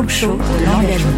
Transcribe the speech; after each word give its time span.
talk 0.00 0.08
show 0.08 0.38
de 0.38 0.64
l'engagement. 0.64 1.10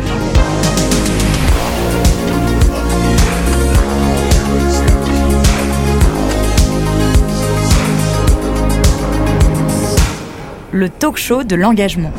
Le 10.72 10.88
talk 10.88 11.16
show 11.16 11.44
de 11.44 11.54
l'engagement. 11.54 12.10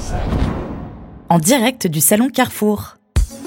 En 1.27 1.37
direct 1.37 1.87
du 1.87 1.99
salon 1.99 2.29
Carrefour. 2.29 2.95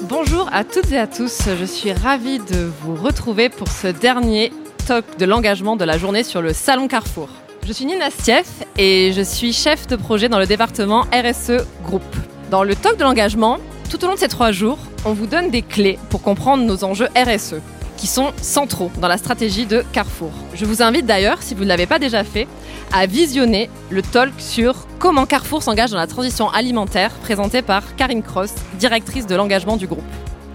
Bonjour 0.03 0.47
à 0.51 0.63
toutes 0.63 0.91
et 0.91 0.99
à 0.99 1.07
tous, 1.07 1.49
je 1.59 1.65
suis 1.65 1.93
ravie 1.93 2.37
de 2.37 2.69
vous 2.83 2.93
retrouver 2.93 3.49
pour 3.49 3.69
ce 3.69 3.87
dernier 3.87 4.51
talk 4.85 5.17
de 5.17 5.25
l'engagement 5.25 5.75
de 5.75 5.85
la 5.85 5.97
journée 5.97 6.23
sur 6.23 6.43
le 6.43 6.53
salon 6.53 6.87
Carrefour. 6.87 7.29
Je 7.65 7.73
suis 7.73 7.85
Nina 7.85 8.11
Stief 8.11 8.63
et 8.77 9.11
je 9.11 9.23
suis 9.23 9.53
chef 9.53 9.87
de 9.87 9.95
projet 9.95 10.29
dans 10.29 10.39
le 10.39 10.45
département 10.45 11.07
RSE 11.11 11.65
Group. 11.83 12.03
Dans 12.49 12.63
le 12.63 12.75
talk 12.75 12.95
de 12.95 13.03
l'engagement, 13.03 13.57
tout 13.89 14.01
au 14.05 14.07
long 14.07 14.13
de 14.13 14.19
ces 14.19 14.29
trois 14.29 14.53
jours, 14.53 14.77
on 15.03 15.11
vous 15.11 15.27
donne 15.27 15.49
des 15.49 15.61
clés 15.61 15.99
pour 16.09 16.21
comprendre 16.21 16.63
nos 16.63 16.85
enjeux 16.85 17.09
RSE, 17.13 17.55
qui 17.97 18.07
sont 18.07 18.31
centraux 18.41 18.89
dans 19.01 19.09
la 19.09 19.17
stratégie 19.17 19.65
de 19.65 19.83
Carrefour. 19.91 20.31
Je 20.53 20.63
vous 20.63 20.81
invite 20.81 21.05
d'ailleurs, 21.05 21.41
si 21.41 21.55
vous 21.55 21.63
ne 21.63 21.67
l'avez 21.67 21.87
pas 21.87 21.99
déjà 21.99 22.23
fait, 22.23 22.47
à 22.93 23.05
visionner 23.05 23.69
le 23.89 24.01
talk 24.01 24.31
sur 24.37 24.87
comment 24.97 25.25
Carrefour 25.25 25.61
s'engage 25.61 25.91
dans 25.91 25.97
la 25.97 26.07
transition 26.07 26.49
alimentaire, 26.49 27.11
présenté 27.15 27.61
par 27.61 27.97
Karine 27.97 28.23
Cross, 28.23 28.53
directrice 28.79 29.27
de 29.27 29.35
l'engagement 29.35 29.75
du 29.75 29.87
groupe. 29.87 30.03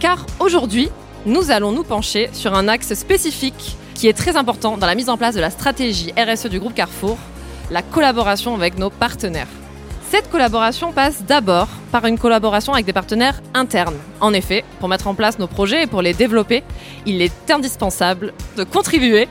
Car 0.01 0.25
aujourd'hui, 0.41 0.89
nous 1.27 1.51
allons 1.51 1.73
nous 1.73 1.85
pencher 1.85 2.31
sur 2.33 2.55
un 2.55 2.69
axe 2.69 2.95
spécifique 2.95 3.77
qui 3.95 4.09
est 4.09 4.17
très 4.17 4.37
important 4.39 4.79
dans 4.79 4.87
la 4.87 4.95
mise 4.95 5.11
en 5.11 5.19
place 5.19 5.35
de 5.35 5.41
la 5.43 5.51
stratégie 5.51 6.15
RSE 6.17 6.47
du 6.47 6.59
groupe 6.59 6.75
Carrefour, 6.75 7.19
la 7.71 7.83
collaboration 7.83 8.55
avec 8.55 8.79
nos 8.79 8.89
partenaires. 8.89 9.47
Cette 10.13 10.29
collaboration 10.29 10.93
passe 10.93 11.25
d'abord 11.25 11.69
par 11.91 12.05
une 12.05 12.19
collaboration 12.19 12.75
avec 12.75 12.85
des 12.85 12.93
partenaires 12.93 13.41
internes. 13.55 13.97
En 14.21 14.35
effet, 14.35 14.63
pour 14.79 14.91
mettre 14.91 15.07
en 15.07 15.15
place 15.15 15.39
nos 15.39 15.47
projets 15.47 15.85
et 15.85 15.87
pour 15.87 16.03
les 16.03 16.13
développer, 16.13 16.63
il 17.07 17.23
est 17.23 17.51
indispensable 17.51 18.35
de 18.59 18.63
contribuer, 18.63 19.27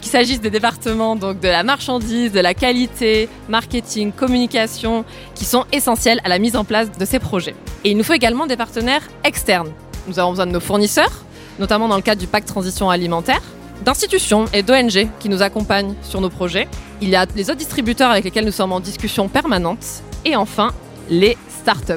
qu'il 0.00 0.10
s'agisse 0.10 0.40
des 0.40 0.50
départements 0.50 1.14
donc 1.14 1.38
de 1.38 1.46
la 1.46 1.62
marchandise, 1.62 2.32
de 2.32 2.40
la 2.40 2.52
qualité, 2.52 3.28
marketing, 3.48 4.10
communication, 4.10 5.04
qui 5.36 5.44
sont 5.44 5.66
essentiels 5.70 6.20
à 6.24 6.28
la 6.28 6.40
mise 6.40 6.56
en 6.56 6.64
place 6.64 6.90
de 6.90 7.04
ces 7.04 7.20
projets. 7.20 7.54
Et 7.84 7.92
il 7.92 7.96
nous 7.96 8.02
faut 8.02 8.14
également 8.14 8.48
des 8.48 8.56
partenaires 8.56 9.08
externes. 9.22 9.70
Nous 10.08 10.18
avons 10.18 10.30
besoin 10.30 10.46
de 10.46 10.50
nos 10.50 10.58
fournisseurs, 10.58 11.22
notamment 11.60 11.86
dans 11.86 11.94
le 11.94 12.02
cadre 12.02 12.20
du 12.20 12.26
pacte 12.26 12.48
transition 12.48 12.90
alimentaire, 12.90 13.42
d'institutions 13.84 14.46
et 14.52 14.64
d'ONG 14.64 15.06
qui 15.20 15.28
nous 15.28 15.42
accompagnent 15.42 15.94
sur 16.02 16.20
nos 16.20 16.28
projets. 16.28 16.66
Il 17.00 17.08
y 17.08 17.14
a 17.14 17.24
les 17.36 17.50
autres 17.50 17.58
distributeurs 17.58 18.10
avec 18.10 18.24
lesquels 18.24 18.44
nous 18.44 18.50
sommes 18.50 18.72
en 18.72 18.80
discussion 18.80 19.28
permanente. 19.28 20.02
Et 20.24 20.36
enfin, 20.36 20.72
les 21.10 21.36
startups. 21.48 21.94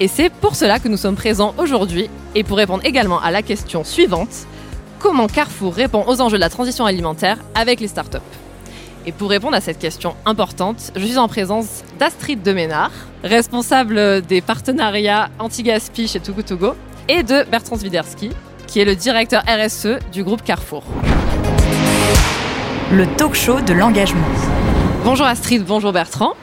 Et 0.00 0.08
c'est 0.08 0.30
pour 0.30 0.54
cela 0.54 0.78
que 0.78 0.88
nous 0.88 0.96
sommes 0.96 1.16
présents 1.16 1.54
aujourd'hui 1.58 2.08
et 2.34 2.44
pour 2.44 2.56
répondre 2.56 2.84
également 2.84 3.20
à 3.20 3.30
la 3.30 3.42
question 3.42 3.84
suivante 3.84 4.46
comment 4.98 5.26
Carrefour 5.26 5.74
répond 5.74 6.04
aux 6.06 6.20
enjeux 6.20 6.36
de 6.36 6.40
la 6.40 6.50
transition 6.50 6.84
alimentaire 6.84 7.38
avec 7.54 7.80
les 7.80 7.88
startups? 7.88 8.18
Et 9.06 9.12
pour 9.12 9.30
répondre 9.30 9.56
à 9.56 9.60
cette 9.60 9.78
question 9.78 10.14
importante, 10.26 10.92
je 10.94 11.04
suis 11.04 11.18
en 11.18 11.28
présence 11.28 11.82
d'Astrid 11.98 12.42
Deménard, 12.42 12.90
responsable 13.24 14.22
des 14.22 14.40
partenariats 14.40 15.30
anti-gaspi 15.38 16.08
chez 16.08 16.20
Togo 16.20 16.74
et 17.08 17.22
de 17.22 17.44
Bertrand 17.50 17.76
Zwiderski, 17.76 18.30
qui 18.66 18.80
est 18.80 18.84
le 18.84 18.94
directeur 18.94 19.42
RSE 19.46 19.98
du 20.12 20.24
groupe 20.24 20.42
Carrefour. 20.42 20.82
Le 22.92 23.06
talk 23.16 23.34
show 23.34 23.60
de 23.60 23.72
l'engagement. 23.72 24.26
Bonjour 25.10 25.24
Astrid, 25.24 25.64
bonjour 25.64 25.90
Bertrand. 25.90 26.34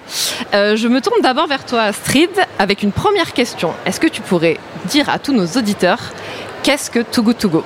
Euh, 0.55 0.75
je 0.75 0.88
me 0.88 0.99
tourne 0.99 1.21
d'abord 1.21 1.45
vers 1.45 1.66
toi 1.66 1.83
Astrid 1.83 2.31
avec 2.58 2.81
une 2.81 2.91
première 2.91 3.31
question. 3.31 3.73
Est-ce 3.85 3.99
que 3.99 4.08
tu 4.08 4.23
pourrais 4.23 4.58
dire 4.85 5.08
à 5.08 5.19
tous 5.19 5.33
nos 5.33 5.45
auditeurs 5.45 5.99
qu'est-ce 6.63 6.89
que 6.89 6.97
Too 6.97 7.21
Good 7.21 7.37
To 7.37 7.49
Go 7.49 7.64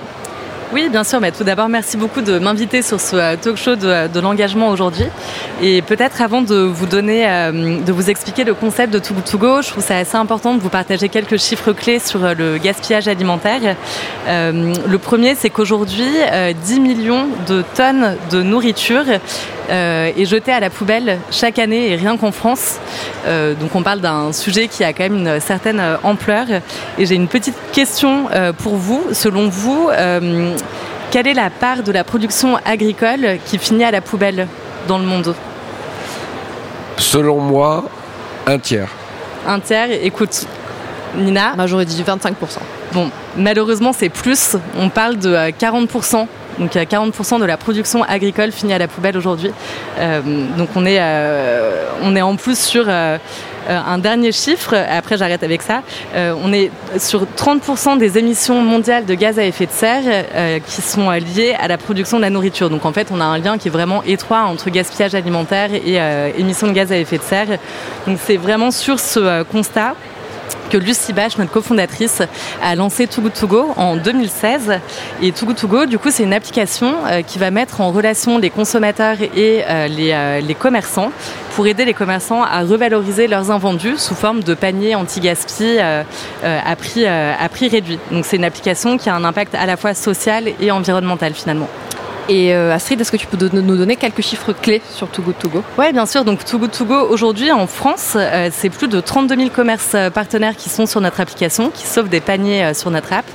oui, 0.71 0.87
bien 0.89 1.03
sûr. 1.03 1.19
Mais 1.19 1.31
tout 1.31 1.43
d'abord, 1.43 1.67
merci 1.67 1.97
beaucoup 1.97 2.21
de 2.21 2.37
m'inviter 2.37 2.83
sur 2.83 3.01
ce 3.01 3.15
euh, 3.15 3.35
talk 3.35 3.57
show 3.57 3.75
de, 3.75 4.07
de 4.07 4.19
l'engagement 4.19 4.69
aujourd'hui. 4.69 5.05
Et 5.63 5.81
peut-être 5.81 6.21
avant 6.21 6.43
de 6.43 6.55
vous 6.55 6.85
donner, 6.85 7.27
euh, 7.27 7.81
de 7.81 7.91
vous 7.91 8.11
expliquer 8.11 8.43
le 8.43 8.53
concept 8.53 8.93
de 8.93 8.99
Too 8.99 9.15
Good 9.15 9.23
To 9.23 9.37
Go, 9.39 9.61
je 9.63 9.69
trouve 9.69 9.83
ça 9.83 9.97
assez 9.97 10.15
important 10.15 10.53
de 10.53 10.59
vous 10.59 10.69
partager 10.69 11.09
quelques 11.09 11.37
chiffres 11.37 11.73
clés 11.73 11.97
sur 11.97 12.23
euh, 12.23 12.35
le 12.35 12.57
gaspillage 12.59 13.07
alimentaire. 13.07 13.75
Euh, 14.27 14.75
le 14.85 14.97
premier, 14.99 15.33
c'est 15.33 15.49
qu'aujourd'hui, 15.49 16.05
euh, 16.31 16.53
10 16.53 16.79
millions 16.81 17.27
de 17.47 17.63
tonnes 17.73 18.15
de 18.29 18.43
nourriture 18.43 19.05
euh, 19.69 20.11
est 20.15 20.25
jetée 20.25 20.51
à 20.51 20.59
la 20.59 20.69
poubelle 20.69 21.19
chaque 21.31 21.59
année 21.59 21.91
et 21.91 21.95
rien 21.95 22.17
qu'en 22.17 22.31
France. 22.31 22.79
Euh, 23.27 23.53
donc 23.53 23.75
on 23.75 23.83
parle 23.83 24.01
d'un 24.01 24.33
sujet 24.33 24.67
qui 24.67 24.83
a 24.83 24.93
quand 24.93 25.03
même 25.03 25.17
une 25.17 25.39
certaine 25.39 25.79
euh, 25.79 25.97
ampleur. 26.03 26.45
Et 26.97 27.05
j'ai 27.05 27.15
une 27.15 27.27
petite 27.27 27.57
question 27.71 28.27
euh, 28.33 28.53
pour 28.53 28.75
vous. 28.75 29.03
Selon 29.13 29.49
vous, 29.49 29.89
euh, 29.91 30.55
quelle 31.11 31.27
est 31.27 31.33
la 31.33 31.49
part 31.49 31.83
de 31.83 31.91
la 31.91 32.03
production 32.03 32.57
agricole 32.65 33.39
qui 33.45 33.57
finit 33.57 33.83
à 33.83 33.91
la 33.91 34.01
poubelle 34.01 34.47
dans 34.87 34.97
le 34.97 35.05
monde? 35.05 35.35
Selon 36.97 37.39
moi, 37.39 37.85
un 38.45 38.59
tiers. 38.59 38.89
Un 39.47 39.59
tiers. 39.59 39.87
Écoute, 40.03 40.45
Nina, 41.15 41.53
Moi 41.55 41.67
j'aurais 41.67 41.85
dit 41.85 42.03
25%. 42.03 42.33
Bon, 42.93 43.09
malheureusement, 43.37 43.93
c'est 43.93 44.09
plus. 44.09 44.57
On 44.77 44.89
parle 44.89 45.17
de 45.17 45.29
euh, 45.29 45.51
40%. 45.51 46.27
Donc 46.59 46.75
euh, 46.75 46.83
40% 46.83 47.39
de 47.39 47.45
la 47.45 47.57
production 47.57 48.03
agricole 48.03 48.51
finit 48.51 48.73
à 48.73 48.77
la 48.77 48.87
poubelle 48.87 49.17
aujourd'hui. 49.17 49.51
Euh, 49.97 50.21
donc 50.57 50.69
on 50.75 50.85
est, 50.85 50.99
euh, 50.99 51.85
on 52.03 52.15
est 52.15 52.21
en 52.21 52.35
plus 52.35 52.59
sur 52.59 52.85
euh, 52.87 53.17
euh, 53.69 53.79
un 53.85 53.97
dernier 53.97 54.31
chiffre. 54.31 54.73
Après, 54.73 55.17
j'arrête 55.17 55.43
avec 55.43 55.61
ça. 55.61 55.83
Euh, 56.15 56.33
on 56.43 56.51
est 56.53 56.71
sur 56.97 57.23
30% 57.23 57.97
des 57.97 58.17
émissions 58.17 58.61
mondiales 58.61 59.05
de 59.05 59.13
gaz 59.13 59.37
à 59.37 59.45
effet 59.45 59.65
de 59.65 59.71
serre 59.71 60.03
euh, 60.05 60.59
qui 60.59 60.81
sont 60.81 61.09
euh, 61.09 61.19
liées 61.19 61.55
à 61.59 61.67
la 61.67 61.77
production 61.77 62.17
de 62.17 62.23
la 62.23 62.29
nourriture. 62.29 62.69
Donc 62.69 62.85
en 62.85 62.93
fait, 62.93 63.07
on 63.11 63.21
a 63.21 63.25
un 63.25 63.37
lien 63.37 63.57
qui 63.57 63.67
est 63.67 63.71
vraiment 63.71 64.03
étroit 64.03 64.41
entre 64.41 64.69
gaspillage 64.69 65.13
alimentaire 65.13 65.73
et 65.73 65.99
euh, 65.99 66.31
émissions 66.37 66.67
de 66.67 66.73
gaz 66.73 66.91
à 66.91 66.97
effet 66.97 67.17
de 67.17 67.23
serre. 67.23 67.59
Donc 68.07 68.17
c'est 68.25 68.37
vraiment 68.37 68.71
sur 68.71 68.99
ce 68.99 69.19
euh, 69.19 69.43
constat 69.43 69.95
que 70.69 70.77
Lucie 70.77 71.13
Bache, 71.13 71.37
notre 71.37 71.51
cofondatrice, 71.51 72.21
a 72.63 72.75
lancé 72.75 73.07
Too 73.07 73.21
Good 73.21 73.33
To 73.33 73.47
Go 73.47 73.73
en 73.75 73.95
2016. 73.95 74.79
Et 75.21 75.31
Too 75.31 75.45
Good 75.47 75.57
To 75.57 75.67
Go, 75.67 75.85
du 75.85 75.97
coup, 75.97 76.09
c'est 76.11 76.23
une 76.23 76.33
application 76.33 76.95
euh, 77.07 77.21
qui 77.21 77.39
va 77.39 77.51
mettre 77.51 77.81
en 77.81 77.91
relation 77.91 78.37
les 78.37 78.49
consommateurs 78.49 79.17
et 79.21 79.63
euh, 79.67 79.87
les, 79.87 80.11
euh, 80.11 80.41
les 80.41 80.55
commerçants 80.55 81.11
pour 81.55 81.67
aider 81.67 81.85
les 81.85 81.93
commerçants 81.93 82.43
à 82.43 82.61
revaloriser 82.61 83.27
leurs 83.27 83.51
invendus 83.51 83.97
sous 83.97 84.15
forme 84.15 84.43
de 84.43 84.53
paniers 84.53 84.95
anti-gaspi 84.95 85.79
à 85.79 86.75
prix 86.75 87.67
réduit. 87.67 87.99
Donc 88.11 88.25
c'est 88.25 88.37
une 88.37 88.45
application 88.45 88.97
qui 88.97 89.09
a 89.09 89.15
un 89.15 89.25
impact 89.25 89.55
à 89.55 89.65
la 89.65 89.75
fois 89.75 89.93
social 89.93 90.45
et 90.61 90.71
environnemental 90.71 91.33
finalement. 91.33 91.67
Et 92.29 92.53
euh, 92.53 92.71
Astrid, 92.71 93.01
est-ce 93.01 93.11
que 93.11 93.17
tu 93.17 93.25
peux 93.25 93.37
nous 93.51 93.75
donner 93.75 93.95
quelques 93.95 94.21
chiffres 94.21 94.53
clés 94.53 94.83
sur 94.93 95.09
Too 95.09 95.23
Good 95.23 95.39
To 95.39 95.49
Go? 95.49 95.63
Oui, 95.79 95.91
bien 95.91 96.05
sûr. 96.05 96.23
Donc, 96.23 96.45
Too 96.45 96.59
Good 96.59 96.71
To 96.71 96.85
Go, 96.85 97.07
aujourd'hui, 97.09 97.51
en 97.51 97.65
France, 97.65 98.13
euh, 98.15 98.49
c'est 98.51 98.69
plus 98.69 98.87
de 98.87 98.99
32 98.99 99.35
000 99.35 99.49
commerces 99.49 99.93
euh, 99.95 100.11
partenaires 100.11 100.55
qui 100.55 100.69
sont 100.69 100.85
sur 100.85 101.01
notre 101.01 101.19
application, 101.21 101.71
qui 101.71 101.87
sauvent 101.87 102.07
des 102.07 102.19
paniers 102.19 102.75
sur 102.75 102.91
notre 102.91 103.13
app. 103.13 103.25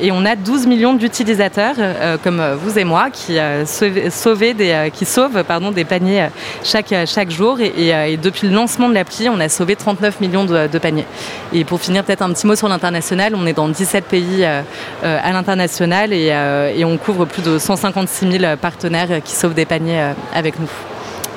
Et 0.00 0.10
on 0.10 0.24
a 0.24 0.34
12 0.34 0.66
millions 0.66 0.94
d'utilisateurs, 0.94 1.76
comme 2.24 2.42
vous 2.60 2.78
et 2.78 2.84
moi, 2.84 3.10
qui, 3.10 3.34
des, 3.34 4.90
qui 4.92 5.04
sauvent 5.04 5.44
pardon, 5.44 5.70
des 5.70 5.84
paniers 5.84 6.28
chaque, 6.64 6.94
chaque 7.06 7.30
jour. 7.30 7.60
Et, 7.60 8.16
depuis 8.16 8.48
le 8.48 8.54
lancement 8.54 8.88
de 8.88 8.94
l'appli, 8.94 9.28
on 9.28 9.38
a 9.38 9.48
sauvé 9.48 9.76
39 9.76 10.20
millions 10.20 10.44
de, 10.44 10.78
paniers. 10.78 11.06
Et 11.52 11.64
pour 11.64 11.80
finir, 11.80 12.02
peut-être 12.04 12.22
un 12.22 12.32
petit 12.32 12.46
mot 12.46 12.56
sur 12.56 12.68
l'international. 12.68 13.34
On 13.36 13.46
est 13.46 13.52
dans 13.52 13.68
17 13.68 14.04
pays 14.04 14.44
à 14.44 15.32
l'international 15.32 16.12
et, 16.12 16.32
et 16.76 16.84
on 16.84 16.96
couvre 16.96 17.24
plus 17.24 17.42
de 17.42 17.58
156 18.08 18.40
000 18.40 18.56
partenaires 18.56 19.08
euh, 19.10 19.20
qui 19.20 19.32
sauvent 19.32 19.54
des 19.54 19.66
paniers 19.66 20.00
euh, 20.00 20.12
avec 20.34 20.58
nous. 20.58 20.68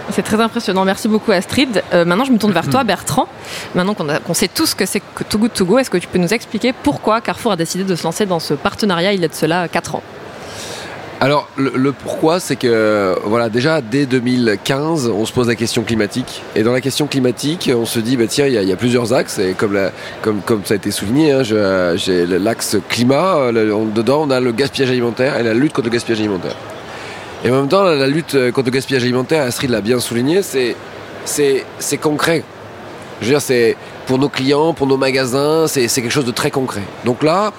C'est 0.09 0.23
très 0.23 0.41
impressionnant. 0.41 0.83
Merci 0.83 1.07
beaucoup 1.07 1.31
Astrid. 1.31 1.83
Euh, 1.93 2.03
maintenant, 2.05 2.25
je 2.25 2.31
me 2.31 2.37
tourne 2.37 2.51
vers 2.51 2.67
toi 2.67 2.83
Bertrand. 2.83 3.27
Maintenant 3.75 3.93
qu'on 3.93 4.33
sait 4.33 4.47
tout 4.47 4.65
ce 4.65 4.75
que 4.75 4.85
c'est 4.85 4.99
que 4.99 5.23
Too 5.23 5.37
Good 5.37 5.53
To 5.53 5.65
Go, 5.65 5.79
est-ce 5.79 5.89
que 5.89 5.97
tu 5.97 6.07
peux 6.07 6.17
nous 6.17 6.33
expliquer 6.33 6.73
pourquoi 6.73 7.21
Carrefour 7.21 7.53
a 7.53 7.55
décidé 7.55 7.83
de 7.83 7.95
se 7.95 8.03
lancer 8.03 8.25
dans 8.25 8.39
ce 8.39 8.53
partenariat 8.53 9.13
il 9.13 9.21
y 9.21 9.25
a 9.25 9.27
de 9.27 9.33
cela 9.33 9.67
4 9.67 9.95
ans? 9.95 10.03
Alors, 11.23 11.47
le, 11.55 11.91
pourquoi, 11.91 12.39
c'est 12.39 12.55
que, 12.55 13.15
voilà, 13.25 13.49
déjà, 13.49 13.79
dès 13.79 14.07
2015, 14.07 15.07
on 15.07 15.23
se 15.27 15.31
pose 15.31 15.47
la 15.47 15.53
question 15.53 15.83
climatique. 15.83 16.41
Et 16.55 16.63
dans 16.63 16.71
la 16.71 16.81
question 16.81 17.05
climatique, 17.05 17.69
on 17.71 17.85
se 17.85 17.99
dit, 17.99 18.17
bah, 18.17 18.23
tiens, 18.27 18.47
il 18.47 18.53
y, 18.53 18.71
a- 18.71 18.75
plusieurs 18.75 19.13
axes. 19.13 19.37
Et 19.37 19.53
comme, 19.53 19.77
comme, 20.23 20.41
comme 20.41 20.65
ça 20.65 20.73
a 20.73 20.77
été 20.77 20.89
souligné, 20.89 21.31
hein, 21.31 21.43
j'ai 21.43 22.25
l'axe 22.25 22.77
climat. 22.89 23.35
euh, 23.35 23.85
dedans, 23.93 24.23
on 24.23 24.31
a 24.31 24.39
le 24.39 24.51
gaspillage 24.51 24.89
alimentaire 24.89 25.37
et 25.37 25.43
la 25.43 25.53
lutte 25.53 25.73
contre 25.73 25.89
le 25.89 25.93
gaspillage 25.93 26.21
alimentaire. 26.21 26.55
Et 27.45 27.51
en 27.51 27.53
même 27.53 27.67
temps, 27.67 27.83
la, 27.83 28.07
lutte 28.07 28.33
euh, 28.33 28.51
contre 28.51 28.69
le 28.69 28.73
gaspillage 28.73 29.03
alimentaire, 29.03 29.43
Astrid 29.43 29.69
l'a 29.69 29.81
bien 29.81 29.99
souligné, 29.99 30.41
c'est, 30.41 30.75
c'est, 31.25 31.97
concret. 31.97 32.43
Je 33.19 33.27
veux 33.27 33.31
dire, 33.33 33.41
c'est 33.43 33.77
pour 34.07 34.17
nos 34.17 34.29
clients, 34.29 34.73
pour 34.73 34.87
nos 34.87 34.97
magasins, 34.97 35.67
c'est 35.67 35.87
quelque 35.87 36.09
chose 36.09 36.25
de 36.25 36.31
très 36.31 36.49
concret. 36.49 36.81
Donc 37.05 37.21
là, 37.21 37.53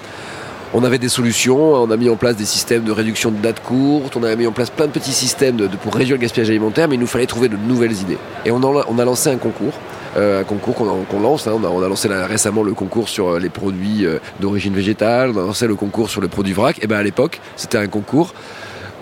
on 0.73 0.83
avait 0.83 0.97
des 0.97 1.09
solutions, 1.09 1.73
on 1.75 1.91
a 1.91 1.97
mis 1.97 2.09
en 2.09 2.15
place 2.15 2.35
des 2.35 2.45
systèmes 2.45 2.83
de 2.83 2.91
réduction 2.91 3.29
de 3.31 3.37
dates 3.37 3.61
courtes, 3.61 4.15
on 4.15 4.23
a 4.23 4.35
mis 4.35 4.47
en 4.47 4.51
place 4.51 4.69
plein 4.71 4.87
de 4.87 4.91
petits 4.91 5.13
systèmes 5.13 5.57
pour 5.83 5.93
réduire 5.93 6.17
le 6.17 6.21
gaspillage 6.21 6.49
alimentaire, 6.49 6.87
mais 6.87 6.95
il 6.95 6.99
nous 6.99 7.07
fallait 7.07 7.27
trouver 7.27 7.47
de 7.47 7.57
nouvelles 7.57 7.93
idées. 7.93 8.17
Et 8.45 8.51
on, 8.51 8.57
a- 8.63 9.05
lancé 9.05 9.29
un 9.29 9.37
concours 9.37 9.73
un 10.15 10.43
concours 10.43 10.75
qu'on 10.75 11.19
lance. 11.19 11.47
Hein. 11.47 11.53
On, 11.63 11.81
a, 11.83 11.87
lancé 11.87 12.07
récemment 12.07 12.61
le 12.61 12.73
concours 12.73 13.09
sur 13.09 13.39
les 13.39 13.49
produits 13.49 14.05
d'origine 14.39 14.73
végétale, 14.75 15.31
on 15.35 15.39
a 15.39 15.45
lancé 15.45 15.65
le 15.65 15.75
concours 15.75 16.09
sur 16.09 16.21
les 16.21 16.27
produits 16.27 16.53
vrac. 16.53 16.77
Et 16.83 16.87
ben 16.87 16.97
à 16.97 17.03
l'époque, 17.03 17.41
c'était 17.55 17.79
un 17.79 17.87
concours 17.87 18.33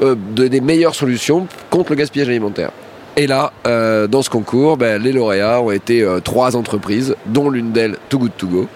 des 0.01 0.61
meilleures 0.61 0.95
solutions 0.95 1.47
contre 1.69 1.91
le 1.91 1.97
gaspillage 1.97 2.29
alimentaire. 2.29 2.71
Et 3.17 3.27
là, 3.27 3.51
dans 3.65 4.21
ce 4.21 4.29
concours, 4.29 4.77
ben, 4.77 5.01
les 5.01 5.11
lauréats 5.11 5.61
ont 5.61 5.71
été 5.71 6.07
trois 6.23 6.55
entreprises, 6.55 7.15
dont 7.25 7.49
l'une 7.49 7.73
d'elles 7.73 7.97
Too 8.07 8.19
Good 8.19 8.31
To 8.37 8.47
Go. 8.47 8.67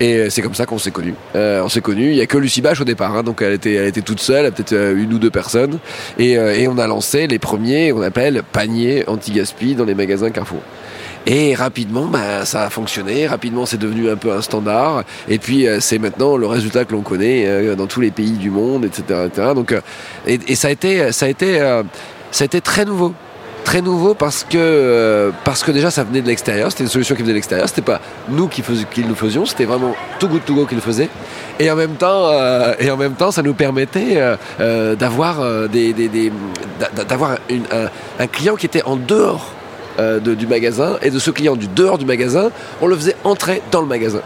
Et 0.00 0.30
c'est 0.30 0.42
comme 0.42 0.54
ça 0.54 0.66
qu'on 0.66 0.78
s'est 0.78 0.90
connus. 0.90 1.14
Euh, 1.34 1.62
on 1.62 1.68
s'est 1.68 1.80
connus. 1.80 2.10
Il 2.10 2.16
y 2.16 2.20
a 2.20 2.26
que 2.26 2.38
Lucie 2.38 2.60
Bache 2.60 2.80
au 2.80 2.84
départ, 2.84 3.16
hein, 3.16 3.22
donc 3.22 3.42
elle 3.42 3.52
était, 3.52 3.74
elle 3.74 3.86
était 3.86 4.02
toute 4.02 4.20
seule, 4.20 4.50
peut-être 4.52 4.72
euh, 4.72 4.96
une 4.96 5.12
ou 5.12 5.18
deux 5.18 5.30
personnes. 5.30 5.78
Et, 6.18 6.36
euh, 6.38 6.54
et 6.54 6.68
on 6.68 6.78
a 6.78 6.86
lancé 6.86 7.26
les 7.26 7.38
premiers, 7.38 7.92
on 7.92 8.02
appelle 8.02 8.42
paniers 8.52 9.04
anti-gaspi 9.06 9.74
dans 9.74 9.84
les 9.84 9.94
magasins 9.94 10.30
Carrefour. 10.30 10.62
Et 11.24 11.54
rapidement, 11.54 12.06
bah, 12.06 12.44
ça 12.44 12.64
a 12.64 12.70
fonctionné. 12.70 13.28
Rapidement, 13.28 13.64
c'est 13.64 13.78
devenu 13.78 14.10
un 14.10 14.16
peu 14.16 14.32
un 14.32 14.42
standard. 14.42 15.04
Et 15.28 15.38
puis, 15.38 15.66
c'est 15.78 15.98
maintenant 15.98 16.36
le 16.36 16.46
résultat 16.46 16.84
que 16.84 16.92
l'on 16.92 17.02
connaît 17.02 17.76
dans 17.76 17.86
tous 17.86 18.00
les 18.00 18.10
pays 18.10 18.32
du 18.32 18.50
monde, 18.50 18.84
etc., 18.84 19.26
etc. 19.26 19.50
Donc, 19.54 19.72
et, 20.26 20.40
et, 20.48 20.56
ça 20.56 20.66
a 20.66 20.70
été, 20.72 21.12
ça 21.12 21.26
a 21.26 21.28
été, 21.28 21.58
ça 22.32 22.42
a 22.42 22.44
été 22.44 22.60
très 22.60 22.84
nouveau 22.84 23.14
très 23.62 23.82
nouveau 23.82 24.14
parce 24.14 24.44
que, 24.44 24.56
euh, 24.56 25.30
parce 25.44 25.62
que 25.62 25.70
déjà 25.70 25.90
ça 25.90 26.04
venait 26.04 26.20
de 26.20 26.26
l'extérieur, 26.26 26.70
c'était 26.70 26.84
une 26.84 26.90
solution 26.90 27.14
qui 27.14 27.22
venait 27.22 27.32
de 27.32 27.36
l'extérieur, 27.36 27.68
c'était 27.68 27.82
pas 27.82 28.00
nous 28.28 28.48
qui, 28.48 28.62
qui 28.92 29.02
le 29.02 29.14
faisions, 29.14 29.46
c'était 29.46 29.64
vraiment 29.64 29.94
tout 30.18 30.28
Good 30.28 30.44
To 30.44 30.54
Go 30.54 30.66
qui 30.66 30.74
le 30.74 30.80
faisait. 30.80 31.08
Et 31.58 31.70
en 31.70 31.76
même 31.76 31.94
temps, 31.94 32.28
euh, 32.30 32.74
et 32.78 32.90
en 32.90 32.96
même 32.96 33.14
temps 33.14 33.30
ça 33.30 33.42
nous 33.42 33.54
permettait 33.54 34.20
euh, 34.60 34.96
d'avoir, 34.96 35.68
des, 35.68 35.94
d'avoir 37.08 37.38
un, 38.18 38.26
client 38.26 38.56
qui 38.56 38.66
était 38.66 38.82
en 38.84 38.96
dehors 38.96 39.52
du 39.98 40.46
magasin 40.46 40.96
et 41.02 41.10
de 41.10 41.18
ce 41.18 41.30
client 41.30 41.56
du 41.56 41.68
dehors 41.68 41.98
du 41.98 42.06
magasin, 42.06 42.50
on 42.80 42.86
le 42.86 42.96
faisait 42.96 43.16
entrer 43.24 43.62
dans 43.70 43.80
le 43.80 43.86
magasin. 43.86 44.20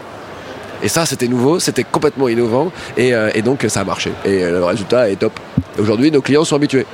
Et 0.83 0.89
ça, 0.89 1.07
c'était 1.07 1.27
nouveau, 1.27 1.59
c'était 1.59 1.83
complètement 1.83 2.27
innovant, 2.27 2.71
et, 2.97 3.11
donc 3.41 3.65
ça 3.67 3.81
a 3.81 3.83
marché. 3.83 4.11
Et 4.25 4.43
le 4.43 4.63
résultat 4.63 5.09
est 5.09 5.15
top. 5.15 5.33
Aujourd'hui, 5.79 6.11
nos 6.11 6.21
clients 6.21 6.43
sont 6.43 6.55
habitués. 6.55 6.85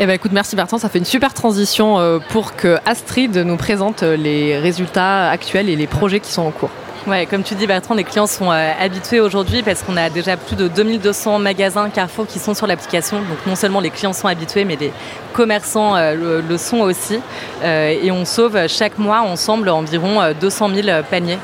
Eh 0.00 0.06
ben 0.06 0.14
écoute, 0.14 0.32
merci 0.32 0.56
Bertrand, 0.56 0.78
ça 0.78 0.88
fait 0.88 0.98
une 0.98 1.04
super 1.04 1.32
transition 1.34 2.00
euh, 2.00 2.18
pour 2.18 2.56
que 2.56 2.78
Astrid 2.84 3.36
nous 3.36 3.56
présente 3.56 4.02
euh, 4.02 4.16
les 4.16 4.58
résultats 4.58 5.30
actuels 5.30 5.68
et 5.68 5.76
les 5.76 5.86
projets 5.86 6.18
qui 6.18 6.32
sont 6.32 6.42
en 6.42 6.50
cours. 6.50 6.70
Ouais, 7.06 7.26
comme 7.26 7.42
tu 7.42 7.54
dis 7.54 7.66
Bertrand, 7.66 7.94
les 7.94 8.04
clients 8.04 8.26
sont 8.26 8.50
euh, 8.50 8.72
habitués 8.80 9.20
aujourd'hui 9.20 9.62
parce 9.62 9.82
qu'on 9.82 9.96
a 9.98 10.08
déjà 10.08 10.38
plus 10.38 10.56
de 10.56 10.68
2200 10.68 11.38
magasins 11.38 11.90
Carrefour 11.90 12.26
qui 12.26 12.38
sont 12.38 12.54
sur 12.54 12.66
l'application. 12.66 13.18
Donc 13.18 13.46
non 13.46 13.56
seulement 13.56 13.80
les 13.80 13.90
clients 13.90 14.14
sont 14.14 14.26
habitués, 14.26 14.64
mais 14.64 14.76
les 14.76 14.90
commerçants 15.34 15.96
le, 15.96 16.42
sont 16.56 16.78
aussi. 16.78 17.20
et 17.62 18.10
on 18.10 18.24
sauve 18.24 18.68
chaque 18.68 18.98
mois 18.98 19.20
ensemble 19.20 19.68
environ 19.68 20.32
200 20.40 20.70
000 20.74 21.02
paniers 21.10 21.38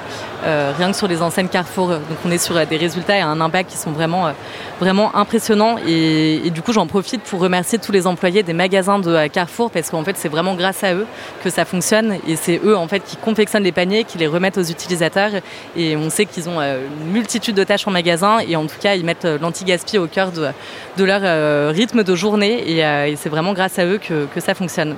euh, 0.44 0.72
rien 0.76 0.90
que 0.90 0.96
sur 0.96 1.06
les 1.06 1.20
enseignes 1.22 1.48
Carrefour. 1.48 1.88
Donc 1.88 2.18
on 2.24 2.30
est 2.30 2.38
sur 2.38 2.56
euh, 2.56 2.64
des 2.64 2.76
résultats 2.76 3.18
et 3.18 3.20
un 3.20 3.40
impact 3.40 3.70
qui 3.70 3.76
sont 3.76 3.90
vraiment, 3.90 4.28
euh, 4.28 4.32
vraiment 4.80 5.14
impressionnants. 5.14 5.76
Et, 5.86 6.50
du 6.50 6.62
coup, 6.62 6.72
j'en 6.72 6.86
profite 6.86 7.22
pour 7.22 7.40
remercier 7.40 7.78
tous 7.78 7.92
les 7.92 8.06
employés 8.06 8.42
des 8.42 8.52
magasins 8.52 8.98
de 8.98 9.26
Carrefour 9.28 9.70
parce 9.70 9.90
qu'en 9.90 10.02
fait, 10.02 10.16
c'est 10.16 10.28
vraiment 10.28 10.54
grâce 10.54 10.82
à 10.82 10.94
eux 10.94 11.06
que 11.44 11.50
ça 11.50 11.64
fonctionne. 11.64 12.16
Et 12.26 12.36
c'est 12.36 12.60
eux 12.64 12.76
en 12.76 12.88
fait 12.88 13.00
qui 13.00 13.16
confectionnent 13.16 13.62
les 13.62 13.72
paniers, 13.72 14.04
qui 14.04 14.18
les 14.18 14.26
remettent 14.26 14.58
aux 14.58 14.62
utilisateurs. 14.62 15.30
Et 15.76 15.96
on 15.96 16.10
sait 16.10 16.26
qu'ils 16.26 16.48
ont 16.48 16.60
une 16.60 17.12
multitude 17.12 17.54
de 17.54 17.64
tâches 17.64 17.86
en 17.86 17.90
magasin 17.90 18.38
et 18.40 18.56
en 18.56 18.66
tout 18.66 18.78
cas, 18.80 18.94
ils 18.94 19.04
mettent 19.04 19.26
l'anti-gaspi 19.40 19.98
au 19.98 20.06
cœur 20.06 20.32
de, 20.32 21.04
leur 21.04 21.72
rythme 21.72 22.02
de 22.04 22.14
journée. 22.14 22.78
Et, 22.78 23.16
c'est 23.16 23.28
vraiment 23.28 23.52
grâce 23.52 23.78
à 23.78 23.86
eux 23.86 23.98
que 23.98 24.40
ça 24.40 24.54
fonctionne. 24.54 24.96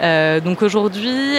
donc 0.00 0.62
aujourd'hui, 0.62 1.38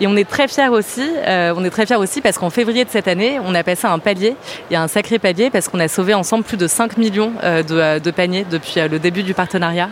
et 0.00 0.06
on 0.06 0.16
est 0.16 0.28
très 0.28 0.48
fiers 0.48 0.68
aussi, 0.68 1.06
euh, 1.26 1.52
on 1.54 1.62
est 1.62 1.70
très 1.70 1.84
fiers 1.84 1.96
aussi 1.96 2.22
parce 2.22 2.38
qu'en 2.38 2.48
février 2.48 2.84
de 2.84 2.90
cette 2.90 3.06
année, 3.06 3.38
on 3.44 3.54
a 3.54 3.62
passé 3.62 3.86
un 3.86 3.98
palier, 3.98 4.34
et 4.70 4.76
un 4.76 4.88
sacré 4.88 5.18
palier 5.18 5.50
parce 5.50 5.68
qu'on 5.68 5.78
a 5.78 5.88
sauvé 5.88 6.14
ensemble 6.14 6.42
plus 6.42 6.56
de 6.56 6.66
5 6.66 6.96
millions 6.96 7.32
euh, 7.44 7.62
euh, 7.70 7.98
de, 7.98 8.10
paniers 8.10 8.46
depuis 8.50 8.80
le 8.80 8.98
début 8.98 9.22
du 9.22 9.34
partenariat. 9.34 9.90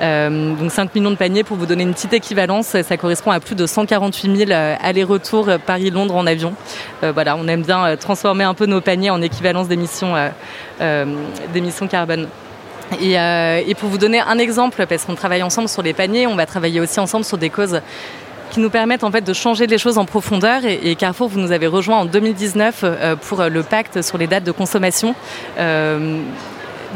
donc 0.00 0.72
5 0.72 0.92
millions 0.96 1.12
de 1.12 1.16
paniers, 1.16 1.44
pour 1.44 1.56
vous 1.56 1.66
donner 1.66 1.84
une 1.84 1.94
petite 1.94 2.12
équivalence, 2.12 2.76
ça 2.82 2.96
correspond 2.96 3.30
à 3.30 3.38
plus 3.38 3.54
de 3.54 3.66
148 3.66 4.46
000 4.46 4.50
allers-retours 4.80 5.48
Paris-Londres 5.64 6.16
en 6.16 6.26
avion. 6.26 6.54
voilà, 7.02 7.36
on 7.36 7.46
aime 7.46 7.62
bien 7.62 7.96
transformer 7.96 8.44
un 8.44 8.54
peu 8.54 8.66
nos 8.66 8.80
paniers 8.80 9.10
en 9.10 9.22
équivalence 9.22 9.68
d'émissions 9.68 10.14
d'émissions 11.52 11.86
carbone. 11.86 12.26
Et, 13.00 13.74
pour 13.78 13.88
vous 13.88 13.98
donner 13.98 14.20
un 14.20 14.38
exemple, 14.38 14.84
parce 14.86 15.04
qu'on 15.04 15.14
travaille 15.14 15.42
ensemble 15.42 15.68
sur 15.68 15.82
les 15.82 15.92
paniers, 15.92 16.26
on 16.26 16.34
va 16.34 16.46
travailler 16.46 16.80
aussi 16.80 17.00
ensemble 17.00 17.24
sur 17.24 17.38
des 17.38 17.50
causes 17.50 17.80
qui 18.54 18.60
nous 18.60 18.70
permettent 18.70 19.02
de 19.02 19.32
changer 19.32 19.66
les 19.66 19.78
choses 19.78 19.98
en 19.98 20.04
profondeur. 20.04 20.64
Et, 20.64 20.94
Carrefour, 20.94 21.28
vous 21.28 21.40
nous 21.40 21.50
avez 21.50 21.66
rejoint 21.66 21.96
en 21.96 22.04
2019 22.04 22.80
euh, 22.84 23.16
pour 23.16 23.42
le 23.42 23.62
pacte 23.64 24.00
sur 24.00 24.16
les 24.16 24.28
dates 24.28 24.44
de 24.44 24.52
consommation. 24.52 25.16
Euh, 25.58 26.20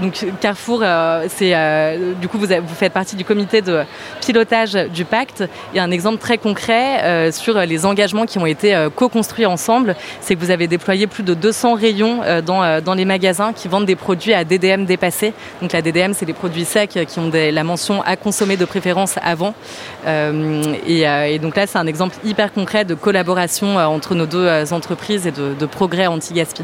donc 0.00 0.25
Carrefour, 0.41 0.81
euh, 0.83 1.27
c'est 1.29 1.55
euh, 1.55 2.15
du 2.21 2.29
coup 2.29 2.39
vous, 2.39 2.47
faites 2.47 2.93
partie 2.93 3.17
du 3.17 3.25
comité 3.25 3.62
de 3.62 3.83
pilotage 4.21 4.75
du 4.75 5.05
pacte. 5.05 5.45
Et 5.75 5.81
un 5.81 5.91
exemple 5.91 6.19
très 6.19 6.39
concret 6.39 7.03
euh, 7.03 7.33
sur 7.33 7.59
les 7.59 7.87
engagements 7.87 8.27
qui 8.27 8.39
ont 8.39 8.47
été 8.47 8.89
co-construits 8.95 9.47
ensemble, 9.47 9.97
c'est 10.21 10.35
que 10.35 10.41
vous 10.41 10.50
avez 10.50 10.67
déployé 10.67 11.06
plus 11.06 11.23
de 11.23 11.35
200 11.35 11.75
rayons 11.75 12.21
dans, 12.45 12.95
les 12.95 13.05
magasins 13.05 13.53
qui 13.53 13.69
vendent 13.69 13.87
des 13.87 13.97
produits 13.97 14.35
à 14.35 14.45
DDM 14.45 14.85
dépassé. 14.85 15.33
Donc 15.61 15.73
la 15.73 15.83
DDM, 15.83 16.12
c'est 16.12 16.27
des 16.27 16.33
produits 16.33 16.65
secs 16.65 16.99
qui 17.06 17.19
ont 17.19 17.31
la 17.33 17.65
mention 17.65 18.03
à 18.03 18.17
consommer 18.17 18.56
de 18.56 18.65
préférence 18.65 19.17
avant. 19.23 19.55
Et, 20.06 21.39
donc 21.39 21.56
là, 21.56 21.67
c'est 21.67 21.79
un 21.79 21.87
exemple 21.87 22.17
hyper 22.25 22.53
concret 22.53 22.85
de 22.85 22.95
collaboration 22.95 23.77
entre 23.77 24.15
nos 24.15 24.27
deux 24.27 24.73
entreprises 24.73 25.27
et 25.27 25.33
de, 25.33 25.55
de 25.59 25.67
progrès 25.67 26.06
anti-gaspi. 26.06 26.62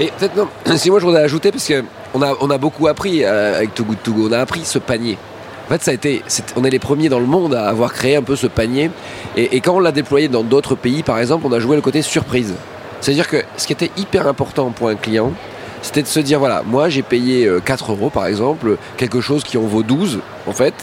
Et 0.00 0.10
peut-être 0.18 0.36
non, 0.36 0.48
si 0.76 0.90
moi 0.90 1.00
je 1.00 1.04
voudrais 1.04 1.22
ajouter, 1.22 1.50
parce 1.50 1.70
qu'on 1.70 2.22
a, 2.22 2.34
on 2.40 2.50
a 2.50 2.58
beaucoup 2.58 2.88
appris 2.88 3.24
euh, 3.24 3.56
avec 3.56 3.74
Too 3.74 3.84
Good 3.84 4.02
To 4.02 4.12
Go, 4.12 4.28
on 4.28 4.32
a 4.32 4.38
appris 4.38 4.64
ce 4.64 4.78
panier. 4.78 5.18
En 5.66 5.68
fait, 5.72 5.82
ça 5.82 5.90
a 5.92 5.94
été, 5.94 6.22
on 6.56 6.64
est 6.64 6.70
les 6.70 6.78
premiers 6.78 7.08
dans 7.08 7.20
le 7.20 7.26
monde 7.26 7.54
à 7.54 7.68
avoir 7.68 7.92
créé 7.92 8.16
un 8.16 8.22
peu 8.22 8.36
ce 8.36 8.46
panier. 8.46 8.90
Et, 9.36 9.60
quand 9.60 9.76
on 9.76 9.80
l'a 9.80 9.92
déployé 9.92 10.28
dans 10.28 10.42
d'autres 10.42 10.74
pays, 10.74 11.02
par 11.02 11.18
exemple, 11.18 11.46
on 11.46 11.52
a 11.52 11.60
joué 11.60 11.76
le 11.76 11.82
côté 11.82 12.02
surprise. 12.02 12.54
C'est-à-dire 13.00 13.28
que 13.28 13.42
ce 13.56 13.66
qui 13.66 13.72
était 13.72 13.90
hyper 13.96 14.26
important 14.26 14.70
pour 14.70 14.88
un 14.88 14.96
client, 14.96 15.32
c'était 15.80 16.02
de 16.02 16.08
se 16.08 16.20
dire 16.20 16.38
voilà, 16.38 16.62
moi 16.64 16.88
j'ai 16.88 17.02
payé 17.02 17.50
4 17.64 17.90
euh, 17.90 17.94
euros 17.94 18.10
par 18.10 18.26
exemple, 18.26 18.76
quelque 18.96 19.20
chose 19.20 19.42
qui 19.42 19.56
en 19.56 19.62
vaut 19.62 19.82
12 19.82 20.20
en 20.46 20.52
fait. 20.52 20.74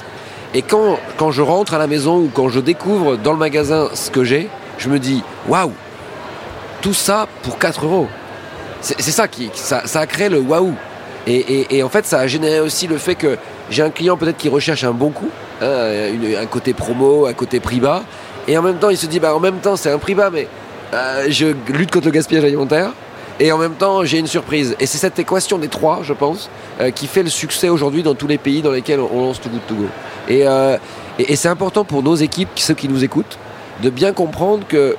Et 0.53 0.61
quand, 0.61 0.97
quand 1.17 1.31
je 1.31 1.41
rentre 1.41 1.73
à 1.73 1.77
la 1.77 1.87
maison 1.87 2.17
ou 2.17 2.31
quand 2.33 2.49
je 2.49 2.59
découvre 2.59 3.15
dans 3.15 3.31
le 3.31 3.37
magasin 3.37 3.89
ce 3.93 4.09
que 4.09 4.23
j'ai, 4.23 4.49
je 4.77 4.89
me 4.89 4.99
dis 4.99 5.23
waouh, 5.47 5.71
tout 6.81 6.93
ça 6.93 7.27
pour 7.43 7.59
4 7.59 7.85
euros. 7.85 8.07
C'est 8.81 9.01
ça 9.01 9.27
qui 9.27 9.49
ça, 9.53 9.83
a 9.93 10.07
créé 10.07 10.29
le 10.29 10.39
waouh. 10.39 10.73
Et, 11.27 11.83
en 11.83 11.89
fait, 11.89 12.05
ça 12.05 12.19
a 12.19 12.27
généré 12.27 12.59
aussi 12.59 12.87
le 12.87 12.97
fait 12.97 13.15
que 13.15 13.37
j'ai 13.69 13.83
un 13.83 13.89
client 13.89 14.17
peut-être 14.17 14.37
qui 14.37 14.49
recherche 14.49 14.83
un 14.83 14.93
bon 14.93 15.11
coup, 15.11 15.29
hein, 15.61 15.91
un 16.41 16.45
côté 16.47 16.73
promo, 16.73 17.27
un 17.27 17.33
côté 17.33 17.59
prix 17.59 17.79
bas, 17.79 18.03
et 18.47 18.57
en 18.57 18.63
même 18.63 18.77
temps, 18.77 18.89
il 18.89 18.97
se 18.97 19.05
dit 19.05 19.19
bah 19.19 19.35
en 19.35 19.39
même 19.39 19.57
temps 19.57 19.75
c'est 19.75 19.91
un 19.91 19.99
prix 19.99 20.15
bas, 20.15 20.31
mais 20.31 20.47
euh, 20.93 21.25
je 21.29 21.47
lutte 21.67 21.91
contre 21.91 22.07
le 22.07 22.11
gaspillage 22.11 22.43
alimentaire. 22.43 22.91
Et 23.39 23.51
en 23.51 23.57
même 23.57 23.75
temps, 23.75 24.03
j'ai 24.03 24.17
une 24.17 24.27
surprise. 24.27 24.75
Et 24.79 24.85
c'est 24.85 24.97
cette 24.97 25.17
équation 25.17 25.59
des 25.59 25.69
trois, 25.69 25.99
je 26.03 26.13
pense, 26.13 26.49
euh, 26.81 26.91
qui 26.91 27.07
fait 27.07 27.23
le 27.23 27.29
succès 27.29 27.69
aujourd'hui 27.69 28.03
dans 28.03 28.15
tous 28.15 28.27
les 28.27 28.37
pays 28.37 28.61
dans 28.61 28.71
lesquels 28.71 28.99
on 28.99 29.21
lance 29.21 29.39
Too 29.39 29.49
Good 29.49 29.65
To 29.67 29.75
Go. 29.75 29.85
Et, 30.27 30.45
euh, 30.45 30.77
et, 31.19 31.31
et 31.31 31.35
c'est 31.37 31.47
important 31.47 31.85
pour 31.85 32.03
nos 32.03 32.15
équipes, 32.15 32.49
ceux 32.55 32.73
qui 32.73 32.89
nous 32.89 33.03
écoutent, 33.03 33.37
de 33.81 33.89
bien 33.89 34.11
comprendre 34.11 34.67
que 34.67 34.97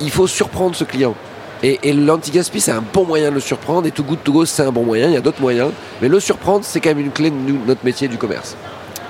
il 0.00 0.10
faut 0.10 0.26
surprendre 0.26 0.74
ce 0.74 0.84
client. 0.84 1.14
Et, 1.62 1.92
l'anti-gaspi, 1.92 2.60
c'est 2.60 2.72
un 2.72 2.82
bon 2.92 3.04
moyen 3.04 3.30
de 3.30 3.34
le 3.34 3.40
surprendre. 3.40 3.86
Et 3.86 3.90
Too 3.90 4.02
Good 4.02 4.22
To 4.24 4.32
Go, 4.32 4.44
c'est 4.44 4.62
un 4.62 4.72
bon 4.72 4.84
moyen. 4.84 5.08
Il 5.08 5.14
y 5.14 5.16
a 5.16 5.20
d'autres 5.20 5.40
moyens. 5.40 5.70
Mais 6.02 6.08
le 6.08 6.20
surprendre, 6.20 6.64
c'est 6.64 6.80
quand 6.80 6.90
même 6.90 7.00
une 7.00 7.10
clé 7.10 7.30
de 7.30 7.36
notre 7.66 7.84
métier 7.84 8.08
du 8.08 8.18
commerce. 8.18 8.56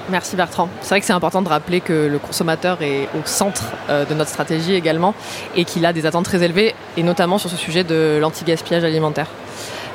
Merci 0.08 0.36
Bertrand. 0.36 0.68
C'est 0.82 0.90
vrai 0.90 1.00
que 1.00 1.06
c'est 1.06 1.12
important 1.12 1.42
de 1.42 1.48
rappeler 1.48 1.80
que 1.80 2.06
le 2.06 2.18
consommateur 2.20 2.80
est 2.80 3.08
au 3.18 3.22
centre 3.24 3.64
euh, 3.90 4.04
de 4.04 4.14
notre 4.14 4.30
stratégie 4.30 4.74
également 4.74 5.14
et 5.56 5.64
qu'il 5.64 5.84
a 5.84 5.92
des 5.92 6.06
attentes 6.06 6.26
très 6.26 6.44
élevées, 6.44 6.76
et 6.96 7.02
notamment 7.02 7.38
sur 7.38 7.50
ce 7.50 7.56
sujet 7.56 7.82
de 7.82 8.18
l'anti-gaspillage 8.20 8.84
alimentaire. 8.84 9.26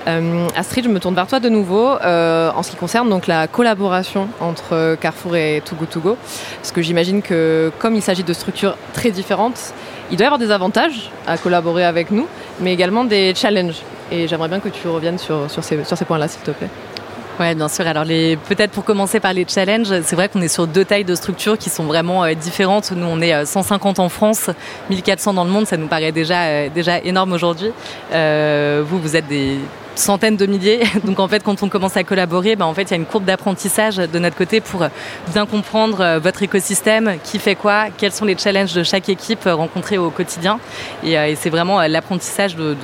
Euh, 0.08 0.48
Astrid, 0.54 0.84
je 0.84 0.90
me 0.90 1.00
tourne 1.00 1.16
vers 1.16 1.28
toi 1.28 1.40
de 1.40 1.48
nouveau 1.48 1.92
euh, 1.92 2.52
en 2.54 2.62
ce 2.62 2.72
qui 2.72 2.76
concerne 2.76 3.08
donc 3.10 3.28
la 3.28 3.48
collaboration 3.48 4.28
entre 4.42 4.98
Carrefour 5.00 5.38
et 5.38 5.62
Too 5.64 5.76
Good 5.76 5.90
To 5.92 6.00
Go, 6.02 6.18
parce 6.58 6.74
que 6.74 6.82
j'imagine 6.82 7.22
que 7.22 7.72
comme 7.80 7.96
il 7.96 8.02
s'agit 8.02 8.24
de 8.24 8.34
structures 8.34 8.76
très 8.94 9.12
différentes, 9.12 9.74
il 10.12 10.18
doit 10.18 10.26
y 10.26 10.28
avoir 10.28 10.40
des 10.40 10.52
avantages 10.52 11.10
à 11.26 11.38
collaborer 11.38 11.86
avec 11.86 12.12
nous, 12.12 12.28
mais 12.60 12.74
également 12.74 13.04
des 13.06 13.34
challenges. 13.34 13.82
Et 14.12 14.28
j'aimerais 14.28 14.50
bien 14.50 14.60
que 14.60 14.70
tu 14.70 14.88
reviennes 14.88 15.18
sur, 15.18 15.50
sur 15.50 15.64
ces, 15.64 15.84
sur 15.86 15.98
ces 15.98 16.06
points-là, 16.06 16.28
s'il 16.28 16.42
te 16.42 16.52
plaît. 16.52 16.70
Oui, 17.40 17.56
bien 17.56 17.70
sûr. 17.70 17.88
Alors, 17.88 18.04
peut-être 18.04 18.72
pour 18.72 18.84
commencer 18.84 19.20
par 19.20 19.34
les 19.34 19.46
challenges, 19.48 20.02
c'est 20.04 20.16
vrai 20.16 20.30
qu'on 20.30 20.42
est 20.42 20.48
sur 20.48 20.68
deux 20.68 20.86
tailles 20.86 21.06
de 21.06 21.16
structures 21.16 21.58
qui 21.58 21.70
sont 21.70 21.86
vraiment 21.86 22.24
euh, 22.24 22.34
différentes. 22.34 22.92
Nous, 22.92 23.08
on 23.08 23.20
est 23.22 23.46
150 23.46 23.98
euh, 23.98 24.04
en 24.04 24.10
France, 24.10 24.50
1400 24.90 25.34
dans 25.34 25.46
le 25.46 25.50
monde. 25.50 25.66
Ça 25.66 25.78
nous 25.78 25.88
paraît 25.88 26.12
déjà, 26.12 26.44
euh, 26.44 26.70
déjà 26.70 27.00
énorme 27.00 27.32
aujourd'hui. 27.32 27.72
vous, 28.12 29.00
vous 29.00 29.16
êtes 29.16 29.28
des 29.28 29.58
centaines 29.96 30.38
de 30.38 30.46
milliers. 30.46 30.82
Donc 31.04 31.20
en 31.20 31.28
fait, 31.28 31.44
quand 31.44 31.64
on 31.64 31.70
commence 31.70 31.98
à 31.98 32.04
collaborer, 32.04 32.56
ben, 32.56 32.66
en 32.66 32.74
fait, 32.74 32.84
il 32.84 32.92
y 32.92 32.94
a 32.94 32.98
une 32.98 33.06
courbe 33.06 33.26
d'apprentissage 33.26 33.98
de 33.98 34.20
notre 34.20 34.36
côté 34.36 34.62
pour 34.62 34.86
bien 35.34 35.46
comprendre 35.46 36.20
votre 36.20 36.44
écosystème, 36.44 37.18
qui 37.24 37.40
fait 37.40 37.56
quoi, 37.56 37.86
quels 37.98 38.12
sont 38.12 38.26
les 38.26 38.38
challenges 38.38 38.74
de 38.74 38.84
chaque 38.84 39.10
équipe 39.10 39.44
rencontrée 39.46 39.98
au 39.98 40.10
quotidien. 40.10 40.60
Et, 41.04 41.36
c'est 41.36 41.50
vraiment 41.50 41.82
l'apprentissage 41.88 42.56
de, 42.56 42.76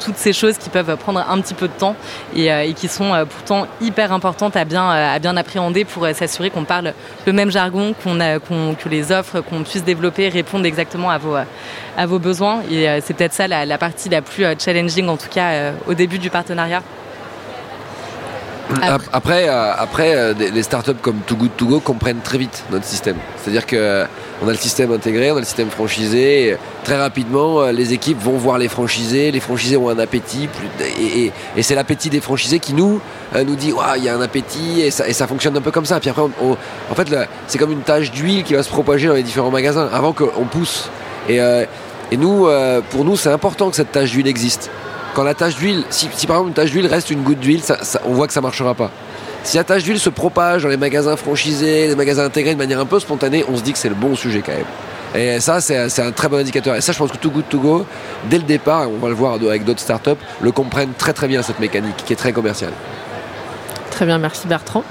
toutes 0.00 0.16
ces 0.16 0.32
choses 0.32 0.58
qui 0.58 0.68
peuvent 0.68 0.96
prendre 0.96 1.24
un 1.28 1.40
petit 1.40 1.54
peu 1.54 1.68
de 1.68 1.72
temps 1.72 1.96
et, 2.36 2.72
qui 2.74 2.88
sont 2.88 3.12
pourtant 3.28 3.66
hyper 3.80 4.12
importantes 4.12 4.56
à 4.56 4.64
bien, 4.64 4.88
à 4.88 5.18
bien 5.18 5.36
appréhender 5.36 5.84
pour 5.84 6.06
s'assurer 6.14 6.50
qu'on 6.50 6.64
parle 6.64 6.92
le 7.26 7.32
même 7.32 7.50
jargon, 7.50 7.94
qu'on 8.02 8.14
que 8.74 8.88
les 8.88 9.12
offres 9.12 9.40
qu'on 9.40 9.62
puisse 9.62 9.84
développer 9.84 10.28
répondent 10.28 10.66
exactement 10.66 11.10
à 11.10 11.18
vos, 11.18 11.36
à 11.96 12.06
vos 12.06 12.18
besoins. 12.18 12.62
Et 12.70 12.86
c'est 13.00 13.14
peut-être 13.14 13.32
ça 13.32 13.48
la, 13.48 13.64
la, 13.64 13.78
partie 13.78 14.08
la 14.08 14.22
plus 14.22 14.44
challenging, 14.58 15.08
en 15.08 15.16
tout 15.16 15.28
cas 15.28 15.72
au 15.86 15.94
début 15.94 16.18
du 16.18 16.30
partenariat. 16.30 16.43
Après, 19.12 19.46
après, 19.46 20.14
euh, 20.16 20.32
euh, 20.32 20.34
les 20.52 20.62
startups 20.62 20.94
comme 21.02 21.18
Too 21.26 21.36
Good 21.36 21.56
To 21.56 21.66
Go 21.66 21.80
comprennent 21.80 22.20
très 22.22 22.38
vite 22.38 22.64
notre 22.70 22.84
système. 22.84 23.16
C'est-à-dire 23.36 23.66
qu'on 23.66 23.76
euh, 23.76 24.06
a 24.42 24.50
le 24.50 24.56
système 24.56 24.90
intégré, 24.92 25.30
on 25.30 25.36
a 25.36 25.40
le 25.40 25.44
système 25.44 25.70
franchisé. 25.70 26.56
très 26.82 26.96
rapidement, 26.96 27.66
les 27.66 27.92
équipes 27.92 28.20
vont 28.20 28.36
voir 28.36 28.58
les 28.58 28.68
franchisés. 28.68 29.30
Les 29.30 29.40
franchisés 29.40 29.76
ont 29.76 29.88
un 29.90 29.98
appétit. 29.98 30.48
Et, 30.98 31.30
c'est 31.62 31.74
l'appétit 31.74 32.10
des 32.10 32.20
franchisés 32.20 32.58
qui 32.58 32.72
nous, 32.74 33.00
nous 33.34 33.56
dit 33.56 33.72
il 33.96 34.04
y 34.04 34.08
a 34.08 34.14
un 34.14 34.20
appétit 34.20 34.80
et 34.80 34.90
ça, 34.90 35.26
fonctionne 35.26 35.56
un 35.56 35.60
peu 35.60 35.70
comme 35.70 35.86
ça. 35.86 36.00
Puis 36.00 36.10
après, 36.10 36.22
en 36.22 36.94
fait, 36.94 37.14
c'est 37.46 37.58
comme 37.58 37.72
une 37.72 37.82
tache 37.82 38.10
d'huile 38.10 38.44
qui 38.44 38.54
va 38.54 38.62
se 38.62 38.70
propager 38.70 39.08
dans 39.08 39.14
les 39.14 39.22
différents 39.22 39.50
magasins 39.50 39.88
avant 39.92 40.12
qu'on 40.12 40.44
pousse. 40.44 40.90
Et, 41.28 41.38
et 41.38 42.16
nous, 42.16 42.48
pour 42.90 43.04
nous, 43.04 43.16
c'est 43.16 43.30
important 43.30 43.70
que 43.70 43.76
cette 43.76 43.92
tache 43.92 44.10
d'huile 44.10 44.26
existe 44.28 44.70
quand 45.14 45.22
la 45.22 45.34
tache 45.34 45.56
d'huile, 45.56 45.84
si, 45.90 46.08
par 46.26 46.36
exemple 46.36 46.48
une 46.48 46.54
tache 46.54 46.70
d'huile 46.70 46.86
reste 46.86 47.10
une 47.10 47.22
goutte 47.22 47.38
d'huile, 47.38 47.62
on 48.04 48.12
voit 48.12 48.26
que 48.26 48.32
ça 48.32 48.40
marchera 48.40 48.74
pas. 48.74 48.90
Si 49.44 49.56
la 49.56 49.64
tache 49.64 49.84
d'huile 49.84 50.00
se 50.00 50.10
propage 50.10 50.64
dans 50.64 50.68
les 50.68 50.76
magasins 50.76 51.16
franchisés, 51.16 51.86
les 51.86 51.94
magasins 51.94 52.24
intégrés 52.24 52.54
de 52.54 52.58
manière 52.58 52.80
un 52.80 52.86
peu 52.86 52.98
spontanée, 52.98 53.44
on 53.48 53.56
se 53.56 53.62
dit 53.62 53.72
que 53.72 53.78
c'est 53.78 53.88
le 53.88 53.94
bon 53.94 54.16
sujet 54.16 54.42
quand 54.44 54.52
même. 54.52 54.64
Et 55.14 55.38
ça, 55.38 55.60
c'est 55.60 56.00
un 56.00 56.10
très 56.10 56.28
bon 56.28 56.38
indicateur. 56.38 56.74
Et 56.74 56.80
ça, 56.80 56.92
je 56.92 56.98
pense 56.98 57.12
que 57.12 57.16
Too 57.16 57.30
Good 57.30 57.48
To 57.48 57.58
Go, 57.60 57.86
dès 58.28 58.38
le 58.38 58.42
départ, 58.42 58.90
on 58.90 58.98
va 58.98 59.08
le 59.08 59.14
voir 59.14 59.34
avec 59.34 59.64
d'autres 59.64 59.80
startups, 59.80 60.10
le 60.40 60.50
comprennent 60.50 60.94
très 60.98 61.12
très 61.12 61.28
bien 61.28 61.42
cette 61.42 61.60
mécanique 61.60 61.96
qui 62.04 62.12
est 62.12 62.16
très 62.16 62.32
commerciale. 62.32 62.72
Très 63.90 64.06
bien, 64.06 64.18
merci 64.18 64.48
Bertrand. 64.48 64.82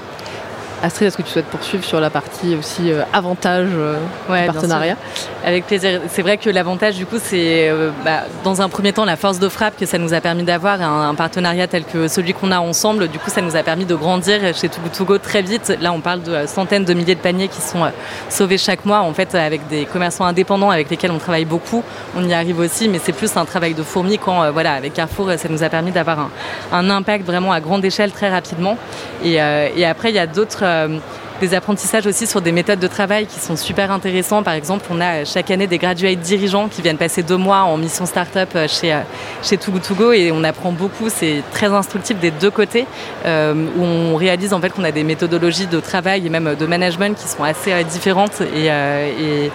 Astrid, 0.84 1.08
est-ce 1.08 1.16
que 1.16 1.22
tu 1.22 1.30
souhaites 1.30 1.46
poursuivre 1.46 1.82
sur 1.82 1.98
la 1.98 2.10
partie 2.10 2.54
aussi 2.54 2.92
euh, 2.92 3.04
avantage 3.14 3.68
euh, 3.72 3.96
du 4.28 4.52
partenariat 4.52 4.96
Avec 5.42 5.66
plaisir. 5.66 6.02
C'est 6.08 6.20
vrai 6.20 6.36
que 6.36 6.50
l'avantage, 6.50 6.96
du 6.96 7.06
coup, 7.06 7.16
c'est 7.18 7.70
euh, 7.70 7.90
bah, 8.04 8.24
dans 8.44 8.60
un 8.60 8.68
premier 8.68 8.92
temps 8.92 9.06
la 9.06 9.16
force 9.16 9.38
de 9.38 9.48
frappe 9.48 9.78
que 9.78 9.86
ça 9.86 9.96
nous 9.96 10.12
a 10.12 10.20
permis 10.20 10.42
d'avoir, 10.42 10.82
un, 10.82 11.14
partenariat 11.14 11.66
tel 11.68 11.84
que 11.84 12.06
celui 12.06 12.34
qu'on 12.34 12.52
a 12.52 12.58
ensemble. 12.58 13.08
Du 13.08 13.18
coup, 13.18 13.30
ça 13.30 13.40
nous 13.40 13.56
a 13.56 13.62
permis 13.62 13.86
de 13.86 13.94
grandir 13.94 14.54
chez 14.54 14.68
Togo 14.68 15.16
très 15.16 15.40
vite. 15.40 15.74
Là, 15.80 15.90
on 15.90 16.00
parle 16.00 16.22
de 16.22 16.46
centaines 16.46 16.84
de 16.84 16.92
milliers 16.92 17.14
de 17.14 17.20
paniers 17.20 17.48
qui 17.48 17.62
sont 17.62 17.90
sauvés 18.28 18.58
chaque 18.58 18.84
mois, 18.84 19.00
en 19.00 19.14
fait, 19.14 19.34
avec 19.34 19.66
des 19.68 19.86
commerçants 19.86 20.26
indépendants 20.26 20.68
avec 20.68 20.90
lesquels 20.90 21.12
on 21.12 21.18
travaille 21.18 21.46
beaucoup. 21.46 21.82
On 22.14 22.28
y 22.28 22.34
arrive 22.34 22.58
aussi, 22.58 22.90
mais 22.90 23.00
c'est 23.02 23.12
plus 23.12 23.34
un 23.38 23.46
travail 23.46 23.72
de 23.72 23.82
fourmi 23.82 24.18
quand, 24.18 24.50
voilà, 24.50 24.74
avec 24.74 24.92
Carrefour, 24.92 25.30
ça 25.38 25.48
nous 25.48 25.62
a 25.62 25.70
permis 25.70 25.92
d'avoir 25.92 26.28
un, 26.72 26.90
impact 26.90 27.24
vraiment 27.24 27.52
à 27.52 27.60
grande 27.60 27.82
échelle 27.86 28.12
très 28.12 28.28
rapidement. 28.28 28.76
Et, 29.24 29.36
et 29.76 29.86
après, 29.86 30.10
il 30.10 30.14
y 30.14 30.18
a 30.18 30.26
d'autres 30.26 30.73
euh, 30.74 30.98
des 31.40 31.54
apprentissages 31.54 32.06
aussi 32.06 32.26
sur 32.26 32.40
des 32.40 32.52
méthodes 32.52 32.78
de 32.78 32.86
travail 32.86 33.26
qui 33.26 33.40
sont 33.40 33.56
super 33.56 33.90
intéressants. 33.90 34.42
Par 34.42 34.54
exemple, 34.54 34.84
on 34.90 35.00
a 35.00 35.24
chaque 35.24 35.50
année 35.50 35.66
des 35.66 35.78
graduates 35.78 36.20
dirigeants 36.20 36.68
qui 36.68 36.80
viennent 36.80 36.96
passer 36.96 37.22
deux 37.22 37.36
mois 37.36 37.62
en 37.62 37.76
mission 37.76 38.06
start-up 38.06 38.50
euh, 38.54 38.68
chez, 38.68 38.92
euh, 38.92 39.00
chez 39.42 39.56
Togo 39.56 40.12
et 40.12 40.30
on 40.32 40.44
apprend 40.44 40.72
beaucoup. 40.72 41.08
C'est 41.08 41.42
très 41.52 41.66
instructif 41.66 42.18
des 42.18 42.30
deux 42.30 42.50
côtés 42.50 42.86
où 43.24 43.82
on 43.82 44.16
réalise 44.16 44.52
en 44.52 44.60
fait 44.60 44.70
qu'on 44.70 44.84
a 44.84 44.92
des 44.92 45.04
méthodologies 45.04 45.66
de 45.66 45.80
travail 45.80 46.26
et 46.26 46.30
même 46.30 46.54
de 46.54 46.66
management 46.66 47.16
qui 47.16 47.28
sont 47.28 47.42
assez 47.42 47.84
différentes 47.84 48.40
et, 48.40 49.50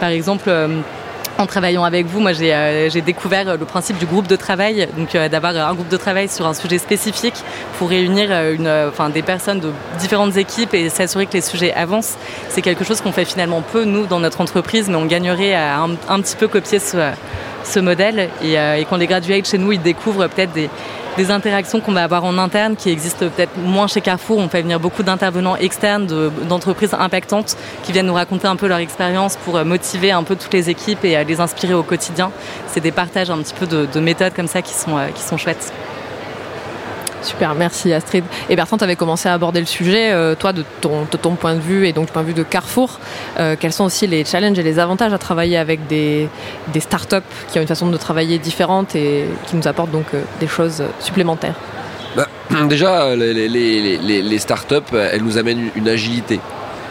par 0.00 0.10
exemple 0.10 0.50
en 1.38 1.46
travaillant 1.46 1.84
avec 1.84 2.06
vous, 2.06 2.20
moi 2.20 2.32
j'ai 2.32 2.54
euh, 2.54 2.88
découvert 3.04 3.56
le 3.56 3.64
principe 3.64 3.98
du 3.98 4.06
groupe 4.06 4.26
de 4.26 4.36
travail, 4.36 4.88
donc 4.96 5.14
euh, 5.14 5.28
d'avoir 5.28 5.56
un 5.56 5.74
groupe 5.74 5.88
de 5.88 5.96
travail 5.96 6.28
sur 6.28 6.46
un 6.46 6.54
sujet 6.54 6.78
spécifique 6.78 7.34
pour 7.78 7.88
réunir 7.88 8.28
euh, 8.30 8.90
des 9.12 9.22
personnes 9.22 9.60
de 9.60 9.72
différentes 9.98 10.36
équipes 10.36 10.74
et 10.74 10.88
s'assurer 10.88 11.26
que 11.26 11.32
les 11.32 11.40
sujets 11.40 11.72
avancent. 11.72 12.16
C'est 12.48 12.62
quelque 12.62 12.84
chose 12.84 13.00
qu'on 13.00 13.12
fait 13.12 13.24
finalement 13.24 13.62
peu 13.62 13.84
nous 13.84 14.06
dans 14.06 14.20
notre 14.20 14.40
entreprise, 14.40 14.88
mais 14.88 14.96
on 14.96 15.06
gagnerait 15.06 15.54
à 15.54 15.80
un, 15.80 16.20
petit 16.20 16.36
peu 16.36 16.48
copier 16.48 16.78
ce, 16.78 17.10
ce 17.64 17.80
modèle. 17.80 18.28
Et, 18.42 18.52
et 18.54 18.86
quand 18.88 18.96
les 18.96 19.06
graduates 19.06 19.48
chez 19.48 19.58
nous, 19.58 19.72
ils 19.72 19.82
découvrent 19.82 20.28
peut-être 20.28 20.52
des 20.52 20.68
des 21.16 21.30
interactions 21.30 21.80
qu'on 21.80 21.92
va 21.92 22.04
avoir 22.04 22.24
en 22.24 22.38
interne 22.38 22.76
qui 22.76 22.90
existent 22.90 23.26
peut-être 23.28 23.56
moins 23.58 23.86
chez 23.86 24.00
Carrefour. 24.00 24.38
On 24.38 24.48
fait 24.48 24.62
venir 24.62 24.80
beaucoup 24.80 25.02
d'intervenants 25.02 25.56
externes, 25.56 26.06
d'entreprises 26.48 26.94
impactantes 26.94 27.56
qui 27.82 27.92
viennent 27.92 28.06
nous 28.06 28.14
raconter 28.14 28.46
un 28.46 28.56
peu 28.56 28.66
leur 28.66 28.78
expérience 28.78 29.36
pour 29.36 29.56
euh, 29.56 29.64
motiver 29.64 30.12
un 30.12 30.22
peu 30.22 30.36
toutes 30.36 30.54
les 30.54 30.70
équipes 30.70 31.04
et 31.04 31.22
les 31.24 31.40
inspirer 31.40 31.74
au 31.74 31.82
quotidien. 31.82 32.30
C'est 32.66 32.80
des 32.80 32.92
partages 32.92 33.30
un 33.30 33.38
petit 33.38 33.54
peu 33.54 33.66
de, 33.66 34.00
méthodes 34.00 34.34
comme 34.34 34.48
ça 34.48 34.62
qui 34.62 34.74
sont, 34.74 34.96
euh, 34.96 35.08
qui 35.08 35.22
sont 35.22 35.36
chouettes. 35.36 35.72
Super, 37.22 37.54
merci 37.54 37.92
Astrid. 37.92 38.24
Et 38.48 38.56
Bertrand, 38.56 38.76
tu 38.76 38.84
avais 38.84 38.96
commencé 38.96 39.28
à 39.28 39.34
aborder 39.34 39.60
le 39.60 39.66
sujet, 39.66 40.12
euh, 40.12 40.34
toi, 40.34 40.52
de 40.52 40.64
ton, 40.80 41.06
point 41.36 41.54
de 41.54 41.60
vue 41.60 41.86
et 41.86 41.92
donc 41.92 42.06
du 42.06 42.12
point 42.12 42.22
de 42.22 42.26
vue 42.26 42.34
de 42.34 42.42
Carrefour. 42.42 42.98
Euh, 43.38 43.56
quels 43.58 43.72
sont 43.72 43.84
aussi 43.84 44.06
les 44.06 44.24
challenges 44.24 44.58
et 44.58 44.62
les 44.62 44.78
avantages 44.78 45.12
à 45.12 45.18
travailler 45.18 45.56
avec 45.56 45.86
des, 45.86 46.28
startups 46.80 47.16
qui 47.50 47.58
ont 47.58 47.62
une 47.62 47.68
façon 47.68 47.88
de 47.88 47.96
travailler 47.96 48.38
différente 48.38 48.96
et 48.96 49.26
qui 49.46 49.56
nous 49.56 49.68
apportent 49.68 49.92
donc 49.92 50.06
euh, 50.14 50.22
des 50.40 50.48
choses 50.48 50.82
supplémentaires? 50.98 51.54
Bah, 52.16 52.26
Déjà, 52.68 53.14
les, 53.14 54.38
startups, 54.38 54.74
elles 54.92 55.22
nous 55.22 55.38
amènent 55.38 55.70
une 55.76 55.88
agilité. 55.88 56.40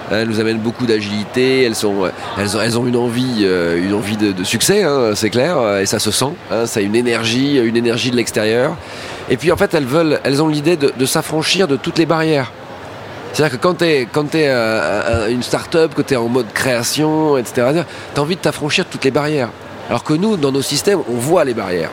Elles 0.10 0.28
nous 0.28 0.40
amènent 0.42 0.60
beaucoup 0.60 0.86
d'agilité. 0.86 1.64
Elles, 1.64 1.86
ont, 1.86 2.86
une 2.86 2.98
envie 2.98 3.38
de, 4.18 4.44
succès, 4.44 4.84
hein, 4.84 5.12
c'est 5.16 5.30
clair, 5.30 5.78
et 5.78 5.86
ça 5.86 6.00
se 6.00 6.12
sent. 6.12 6.34
Hein, 6.52 6.66
ça 6.66 6.80
a 6.80 6.84
une 6.84 6.96
énergie, 6.96 7.58
une 7.58 7.78
énergie 7.78 8.12
de 8.12 8.18
l'extérieur. 8.18 8.76
Et 9.32 9.38
puis 9.38 9.52
en 9.52 9.58
fait, 9.58 9.74
elles 9.74 9.86
veulent, 9.86 10.20
elles 10.26 10.44
ont 10.44 10.50
l'idée 10.50 10.76
de, 10.76 11.06
s'affranchir 11.06 11.68
de 11.68 11.78
toutes 11.78 11.98
les 11.98 12.06
barrières. 12.06 12.52
C'est-à-dire 13.32 13.58
que 13.58 13.64
quand 13.64 13.76
tu 13.76 13.86
es, 13.86 14.08
quand 14.12 14.36
es 14.36 14.48
euh, 14.50 15.30
une 15.30 15.42
start-up, 15.42 15.96
que 15.96 16.02
tu 16.02 16.14
es 16.14 16.18
en 16.18 16.28
mode 16.28 16.52
création, 16.54 17.38
etc., 17.38 17.84
tu 18.14 18.20
as 18.20 18.22
envie 18.22 18.36
de 18.36 18.42
t'affranchir 18.42 18.84
de 18.84 18.90
toutes 18.90 19.06
les 19.06 19.12
barrières. 19.12 19.48
Alors 19.88 20.04
que 20.04 20.14
nous, 20.14 20.36
dans 20.36 20.52
nos 20.52 20.62
systèmes, 20.62 21.00
on 21.10 21.16
voit 21.16 21.46
les 21.46 21.54
barrières. 21.54 21.92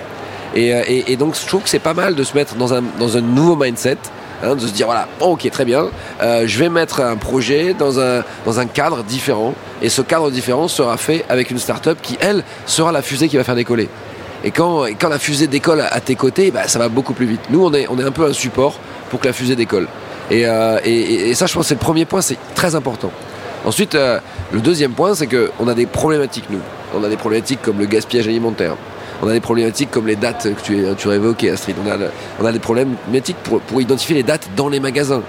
Et, 0.57 0.75
euh, 0.75 1.17
donc, 1.17 1.37
je 1.41 1.47
trouve 1.47 1.63
que 1.63 1.69
c'est 1.69 1.79
pas 1.79 1.95
mal 1.95 2.17
de 2.17 2.25
se 2.25 2.35
mettre 2.35 2.57
dans 2.57 2.75
un, 2.75 2.83
dans 2.99 3.17
un 3.17 3.21
nouveau 3.21 3.55
mindset, 3.55 3.99
hein, 4.43 4.57
de 4.57 4.61
se 4.61 4.73
dire 4.73 4.87
voilà, 4.87 5.07
ok, 5.21 5.49
très 5.51 5.65
bien, 5.65 5.87
euh, 6.21 6.43
je 6.45 6.59
vais 6.59 6.69
mettre 6.69 7.01
un 7.01 7.17
projet 7.17 7.73
dans 7.73 8.01
un, 8.01 8.25
dans 8.47 8.59
un 8.59 8.67
cadre 8.67 9.05
différent. 9.05 9.55
Et 9.81 9.91
ce 9.91 10.03
cadre 10.03 10.33
différent 10.33 10.67
sera 10.67 10.97
fait 10.97 11.25
avec 11.29 11.53
une 11.53 11.59
start-up 11.59 11.99
qui, 12.03 12.19
elle, 12.21 12.43
sera 12.67 12.91
la 12.91 13.01
fusée 13.03 13.29
qui 13.29 13.37
va 13.37 13.45
faire 13.45 13.55
décoller. 13.55 13.89
Et 14.45 14.51
quand, 14.51 14.85
quand 14.99 15.09
la 15.09 15.19
fusée 15.19 15.47
décolle 15.47 15.81
à, 15.81 16.01
tes 16.01 16.15
côtés, 16.15 16.51
bah, 16.51 16.69
ça 16.69 16.79
va 16.79 16.89
beaucoup 16.89 17.13
plus 17.13 17.27
vite. 17.27 17.41
Nous, 17.51 17.65
on 17.65 17.73
est, 17.73 17.87
on 17.89 17.99
est 17.99 18.05
un 18.05 18.13
peu 18.13 18.25
un 18.25 18.33
support 18.33 18.79
pour 19.11 19.21
que 19.21 19.27
la 19.27 19.33
fusée 19.33 19.57
décolle. 19.57 19.89
Et, 20.31 20.47
euh, 20.47 20.79
et, 20.85 21.35
ça, 21.35 21.47
je 21.47 21.55
pense, 21.55 21.69
c'est 21.69 21.75
le 21.75 21.81
premier 21.81 22.05
point, 22.05 22.21
c'est 22.21 22.39
très 22.55 22.75
important. 22.75 23.11
Ensuite, 23.65 23.95
euh, 23.95 24.21
le 24.53 24.61
deuxième 24.61 24.93
point, 24.93 25.15
c'est 25.15 25.27
qu'on 25.27 25.67
a 25.67 25.75
des 25.75 25.87
problématiques, 25.87 26.45
nous. 26.51 26.61
On 26.95 27.03
a 27.03 27.09
des 27.09 27.17
problématiques 27.17 27.61
comme 27.63 27.79
le 27.79 27.87
gaspillage 27.87 28.29
alimentaire. 28.29 28.77
On 29.23 29.29
a 29.29 29.33
des 29.33 29.41
problématiques 29.41 29.91
comme 29.91 30.07
les 30.07 30.17
dates 30.17 30.45
que 30.55 30.63
tu, 30.63 30.85
tu 30.97 31.11
as 31.11 31.15
évoquées, 31.15 31.51
Astrid. 31.51 31.77
On 31.85 31.91
a, 31.91 31.97
on 32.41 32.47
a 32.47 32.53
des 32.53 32.61
problématiques 32.61 33.37
pour, 33.43 33.61
pour 33.61 33.81
identifier 33.81 34.15
les 34.15 34.23
dates 34.23 34.49
dans 34.55 34.69
les 34.69 34.79
magasins. 34.79 35.23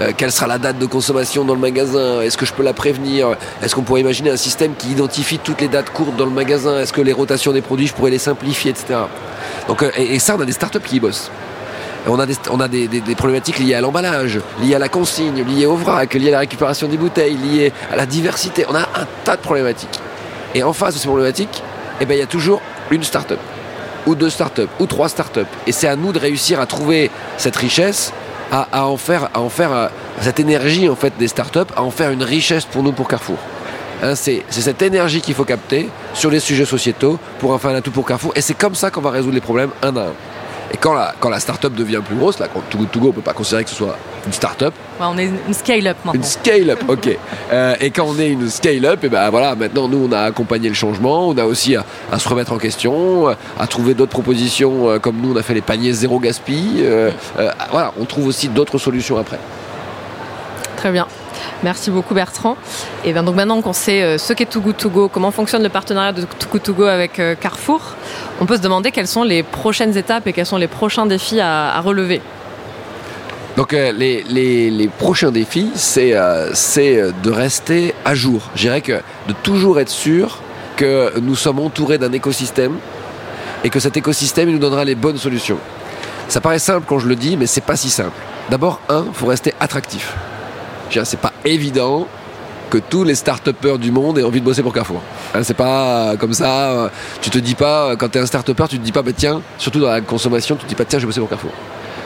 Euh, 0.00 0.12
quelle 0.16 0.32
sera 0.32 0.46
la 0.46 0.58
date 0.58 0.78
de 0.78 0.86
consommation 0.86 1.44
dans 1.44 1.54
le 1.54 1.60
magasin? 1.60 2.20
Est-ce 2.22 2.38
que 2.38 2.46
je 2.46 2.52
peux 2.52 2.62
la 2.62 2.72
prévenir? 2.72 3.36
Est-ce 3.62 3.74
qu'on 3.74 3.82
pourrait 3.82 4.00
imaginer 4.00 4.30
un 4.30 4.36
système 4.36 4.74
qui 4.74 4.90
identifie 4.90 5.38
toutes 5.38 5.60
les 5.60 5.68
dates 5.68 5.90
courtes 5.90 6.16
dans 6.16 6.24
le 6.24 6.30
magasin? 6.30 6.80
Est-ce 6.80 6.92
que 6.92 7.00
les 7.00 7.12
rotations 7.12 7.52
des 7.52 7.60
produits, 7.60 7.86
je 7.86 7.94
pourrais 7.94 8.10
les 8.10 8.18
simplifier, 8.18 8.70
etc. 8.70 9.00
Euh, 9.68 9.90
et, 9.96 10.18
ça, 10.18 10.36
on 10.36 10.40
a 10.40 10.44
des 10.44 10.52
startups 10.52 10.80
qui 10.80 10.96
y 10.96 11.00
bossent. 11.00 11.30
On 12.06 12.18
a, 12.18 12.26
des, 12.26 12.88
problématiques 13.14 13.58
liées 13.58 13.74
à 13.74 13.82
l'emballage, 13.82 14.40
liées 14.62 14.74
à 14.74 14.78
la 14.78 14.88
consigne, 14.88 15.44
liées 15.44 15.66
au 15.66 15.76
vrac, 15.76 16.14
liées 16.14 16.28
à 16.28 16.32
la 16.32 16.38
récupération 16.38 16.88
des 16.88 16.96
bouteilles, 16.96 17.36
liées 17.36 17.72
à 17.92 17.96
la 17.96 18.06
diversité. 18.06 18.64
On 18.70 18.74
a 18.74 18.80
un 18.80 19.06
tas 19.24 19.36
de 19.36 19.42
problématiques. 19.42 20.00
Et 20.54 20.62
en 20.62 20.72
face 20.72 20.94
de 20.94 20.98
ces 20.98 21.06
problématiques, 21.06 21.62
eh 22.00 22.06
ben, 22.06 22.14
il 22.14 22.20
y 22.20 22.22
a 22.22 22.26
toujours 22.26 22.62
une 22.90 23.04
startup, 23.04 23.38
ou 24.06 24.14
deux 24.14 24.30
startups, 24.30 24.68
ou 24.78 24.86
trois 24.86 25.10
startups. 25.10 25.40
Et 25.66 25.72
c'est 25.72 25.88
à 25.88 25.96
nous 25.96 26.12
de 26.12 26.18
réussir 26.18 26.58
à 26.58 26.64
trouver 26.64 27.10
cette 27.36 27.56
richesse 27.56 28.14
à, 28.50 28.86
en 28.86 28.96
faire, 28.96 29.30
à 29.34 29.40
en 29.40 29.48
faire 29.48 29.72
euh, 29.72 29.88
cette 30.20 30.40
énergie 30.40 30.88
en 30.88 30.96
fait 30.96 31.12
des 31.18 31.28
startups, 31.28 31.72
à 31.76 31.82
en 31.82 31.90
faire 31.90 32.10
une 32.10 32.22
richesse 32.22 32.64
pour 32.64 32.82
nous 32.82 32.92
pour 32.92 33.08
Carrefour. 33.08 33.38
Hein, 34.02 34.14
c'est 34.14 34.42
cette 34.48 34.82
énergie 34.82 35.20
qu'il 35.20 35.34
faut 35.34 35.44
capter 35.44 35.88
sur 36.14 36.30
les 36.30 36.40
sujets 36.40 36.64
sociétaux 36.64 37.18
pour 37.38 37.52
en 37.52 37.58
faire 37.58 37.70
un 37.72 37.76
atout 37.76 37.90
pour 37.90 38.06
Carrefour. 38.06 38.32
Et 38.34 38.40
c'est 38.40 38.54
comme 38.54 38.74
ça 38.74 38.90
qu'on 38.90 39.02
va 39.02 39.10
résoudre 39.10 39.34
les 39.34 39.40
problèmes 39.40 39.70
un 39.82 39.96
à 39.96 40.00
un. 40.00 40.12
Et 40.72 40.76
quand 40.76 40.94
la, 40.94 41.40
start-up 41.40 41.74
devient 41.74 42.00
plus 42.04 42.16
grosse, 42.16 42.38
là, 42.38 42.48
quand 42.48 42.62
Togo 42.70 43.08
ne 43.08 43.12
peut 43.12 43.20
pas 43.20 43.32
considérer 43.32 43.64
que 43.64 43.70
ce 43.70 43.76
soit 43.76 43.96
une 44.26 44.32
start-up, 44.32 44.72
on 45.08 45.18
est 45.18 45.30
une 45.46 45.54
scale-up 45.54 45.96
maintenant. 46.04 46.20
Une 46.20 46.22
scale-up, 46.22 46.82
ok. 46.88 47.16
Euh, 47.52 47.74
et 47.80 47.90
quand 47.90 48.06
on 48.06 48.18
est 48.18 48.28
une 48.28 48.48
scale-up, 48.48 49.02
et 49.04 49.08
ben 49.08 49.30
voilà, 49.30 49.54
maintenant 49.54 49.88
nous 49.88 50.08
on 50.08 50.12
a 50.12 50.20
accompagné 50.20 50.68
le 50.68 50.74
changement, 50.74 51.28
on 51.28 51.38
a 51.38 51.44
aussi 51.44 51.76
à, 51.76 52.18
se 52.18 52.28
remettre 52.28 52.52
en 52.52 52.58
question, 52.58 53.28
à 53.58 53.66
trouver 53.66 53.94
d'autres 53.94 54.12
propositions, 54.12 54.90
euh, 54.90 54.98
comme 54.98 55.16
nous 55.20 55.32
on 55.32 55.36
a 55.36 55.42
fait 55.42 55.54
les 55.54 55.60
paniers 55.60 55.92
zéro 55.92 56.18
gaspille. 56.18 56.82
Euh, 56.82 57.10
voilà, 57.70 57.92
on 58.00 58.04
trouve 58.04 58.26
aussi 58.26 58.48
d'autres 58.48 58.78
solutions 58.78 59.16
après. 59.16 59.38
Très 60.76 60.90
bien. 60.90 61.06
Merci 61.62 61.90
beaucoup 61.90 62.14
Bertrand. 62.14 62.56
Et 63.04 63.12
bien 63.12 63.22
donc 63.22 63.34
maintenant 63.34 63.60
qu'on 63.60 63.74
sait 63.74 64.18
ce 64.18 64.32
qu'est 64.32 64.46
Too 64.46 64.60
Good 64.60 64.76
To 64.78 64.88
Go, 64.88 65.08
comment 65.08 65.30
fonctionne 65.30 65.62
le 65.62 65.68
partenariat 65.68 66.12
de 66.12 66.22
Too 66.22 66.48
Good 66.50 66.62
To 66.62 66.72
Go 66.72 66.84
avec 66.84 67.20
Carrefour, 67.40 67.96
on 68.40 68.46
peut 68.46 68.56
se 68.56 68.62
demander 68.62 68.90
quelles 68.90 69.06
sont 69.06 69.22
les 69.22 69.42
prochaines 69.42 69.96
étapes 69.96 70.26
et 70.26 70.32
quels 70.32 70.46
sont 70.46 70.56
les 70.56 70.68
prochains 70.68 71.04
défis 71.04 71.40
à 71.40 71.78
relever. 71.80 72.22
Donc 73.56 73.74
euh, 73.74 73.92
les, 73.92 74.90
prochains 74.98 75.30
défis, 75.30 75.70
c'est 75.74 76.14
euh, 76.14 76.52
euh, 76.78 77.12
de 77.22 77.30
rester 77.30 77.94
à 78.04 78.14
jour. 78.14 78.42
Je 78.54 78.62
dirais 78.62 78.80
que 78.80 79.00
de 79.28 79.34
toujours 79.42 79.80
être 79.80 79.90
sûr 79.90 80.38
que 80.76 81.18
nous 81.20 81.34
sommes 81.34 81.58
entourés 81.58 81.98
d'un 81.98 82.12
écosystème 82.12 82.76
et 83.64 83.70
que 83.70 83.80
cet 83.80 83.96
écosystème 83.96 84.50
nous 84.50 84.58
donnera 84.58 84.84
les 84.84 84.94
bonnes 84.94 85.18
solutions. 85.18 85.58
Ça 86.28 86.40
paraît 86.40 86.58
simple 86.58 86.86
quand 86.88 86.98
je 86.98 87.08
le 87.08 87.16
dis, 87.16 87.36
mais 87.36 87.46
c'est 87.46 87.60
pas 87.60 87.76
si 87.76 87.90
simple. 87.90 88.16
D'abord, 88.50 88.80
un, 88.88 89.04
il 89.08 89.14
faut 89.14 89.26
rester 89.26 89.52
attractif. 89.60 90.14
C'est 91.04 91.20
pas 91.20 91.32
évident 91.44 92.08
que 92.70 92.78
tous 92.78 93.04
les 93.04 93.14
start-upers 93.14 93.78
du 93.78 93.90
monde 93.90 94.18
aient 94.18 94.22
envie 94.22 94.40
de 94.40 94.44
bosser 94.44 94.62
pour 94.62 94.72
Carrefour. 94.72 95.02
Hein, 95.34 95.42
c'est 95.42 95.54
pas 95.54 96.16
comme 96.18 96.32
ça. 96.32 96.90
Tu 97.20 97.30
te 97.30 97.38
dis 97.38 97.54
pas, 97.54 97.96
quand 97.96 98.08
tu 98.08 98.18
es 98.18 98.20
un 98.20 98.26
start-upper, 98.26 98.66
tu 98.68 98.78
te 98.78 98.84
dis 98.84 98.92
pas, 98.92 99.02
bah, 99.02 99.10
tiens, 99.14 99.42
surtout 99.58 99.80
dans 99.80 99.90
la 99.90 100.00
consommation, 100.00 100.56
tu 100.56 100.64
te 100.64 100.68
dis 100.68 100.74
pas, 100.74 100.84
tiens, 100.84 100.98
je 100.98 101.04
vais 101.04 101.08
bosser 101.08 101.20
pour 101.20 101.28
Carrefour. 101.28 101.52